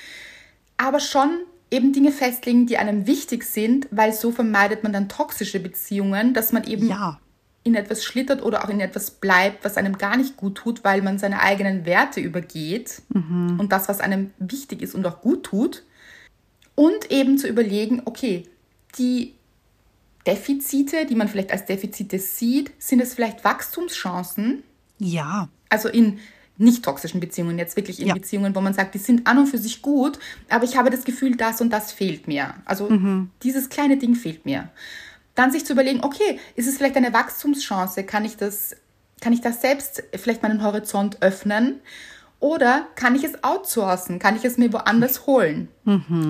[0.78, 1.40] Aber schon
[1.72, 6.52] eben Dinge festlegen, die einem wichtig sind, weil so vermeidet man dann toxische Beziehungen, dass
[6.52, 7.20] man eben Ja.
[7.64, 11.02] in etwas schlittert oder auch in etwas bleibt, was einem gar nicht gut tut, weil
[11.02, 13.02] man seine eigenen Werte übergeht
[13.58, 15.84] und das, was einem wichtig ist und auch gut tut.
[16.76, 18.48] Und eben zu überlegen, okay,
[19.00, 19.34] die
[20.28, 24.64] Defizite, die man vielleicht als Defizite sieht, sind es vielleicht Wachstumschancen?
[25.00, 25.50] Ja.
[25.70, 26.20] Also in
[26.58, 28.14] nicht toxischen Beziehungen, jetzt wirklich in Ja.
[28.14, 31.04] Beziehungen, wo man sagt, die sind an und für sich gut, aber ich habe das
[31.04, 32.54] Gefühl, das und das fehlt mir.
[32.66, 32.90] Also
[33.44, 34.70] dieses kleine Ding fehlt mir.
[35.36, 38.04] Dann sich zu überlegen, okay, ist es vielleicht eine Wachstumschance?
[38.06, 38.76] Kann ich das,
[39.20, 41.82] kann ich das selbst vielleicht meinen Horizont öffnen?
[42.40, 44.20] Oder kann ich es outsourcen?
[44.20, 45.68] Kann ich es mir woanders holen?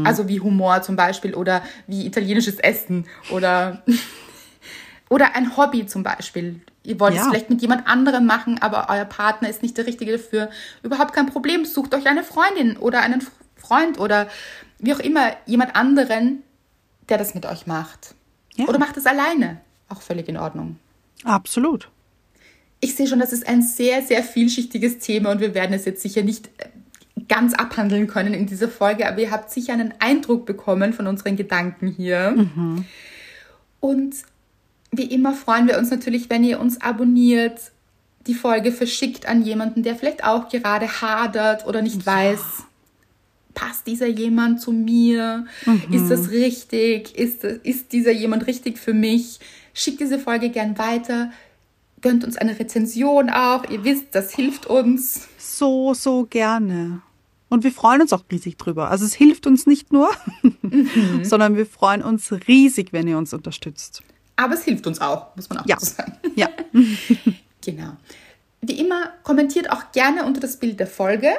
[0.06, 3.84] Also wie Humor zum Beispiel oder wie italienisches Essen oder
[5.10, 6.62] oder ein Hobby zum Beispiel.
[6.86, 7.30] Ihr wollt es Ja.
[7.30, 10.50] vielleicht mit jemand anderem machen, aber euer Partner ist nicht der Richtige dafür.
[10.84, 11.66] Überhaupt kein Problem.
[11.66, 13.26] Sucht euch eine Freundin oder einen
[13.56, 14.28] Freund oder
[14.80, 16.44] wie auch immer, jemand anderen,
[17.10, 18.16] der das mit euch macht.
[18.56, 18.66] Ja.
[18.68, 19.62] Oder macht es alleine.
[19.90, 20.78] Auch völlig in Ordnung.
[21.24, 21.90] Absolut.
[22.80, 26.02] Ich sehe schon, das ist ein sehr, sehr vielschichtiges Thema und wir werden es jetzt
[26.02, 26.70] sicher nicht äh,
[27.28, 31.36] ganz abhandeln können in dieser Folge, aber ihr habt sicher einen Eindruck bekommen von unseren
[31.38, 32.36] Gedanken hier.
[33.80, 34.16] Und
[34.92, 37.72] wie immer freuen wir uns natürlich, wenn ihr uns abonniert,
[38.28, 42.40] die Folge verschickt an jemanden, der vielleicht auch gerade hadert oder nicht weiß,
[43.54, 45.46] passt dieser jemand zu mir?
[45.92, 47.16] Ist das richtig?
[47.16, 49.40] Ist, ist dieser jemand richtig für mich?
[49.74, 51.32] Schickt diese Folge gern weiter.
[52.02, 53.68] Gönnt uns eine Rezension auch.
[53.70, 55.28] Ihr wisst, das hilft uns.
[55.38, 57.02] So, so gerne.
[57.50, 58.90] Und wir freuen uns auch riesig drüber.
[58.90, 60.10] Also es hilft uns nicht nur,
[61.24, 64.04] sondern wir freuen uns riesig, wenn ihr uns unterstützt.
[64.36, 65.76] Aber es hilft uns auch, muss man auch Ja.
[65.76, 66.14] dazu sagen.
[66.36, 66.50] Ja.
[67.62, 67.94] Genau.
[68.62, 71.30] Wie immer, kommentiert auch gerne unter das Bild der Folge.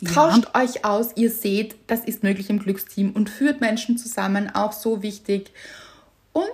[0.00, 0.10] Ja.
[0.10, 4.72] Tauscht euch aus, ihr seht, das ist möglich im Glücksteam und führt Menschen zusammen, auch
[4.74, 5.50] so wichtig.
[6.34, 6.44] Und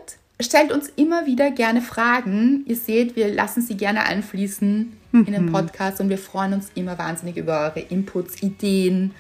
[0.40, 2.64] stellt uns immer wieder gerne Fragen.
[2.68, 6.96] Ihr seht, wir lassen sie gerne einfließen in den Podcast und wir freuen uns immer
[6.98, 9.12] wahnsinnig über eure Inputs, Ideen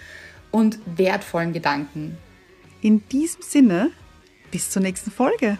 [0.52, 2.16] und wertvollen Gedanken.
[2.82, 3.90] In diesem Sinne,
[4.52, 5.58] bis zur nächsten Folge.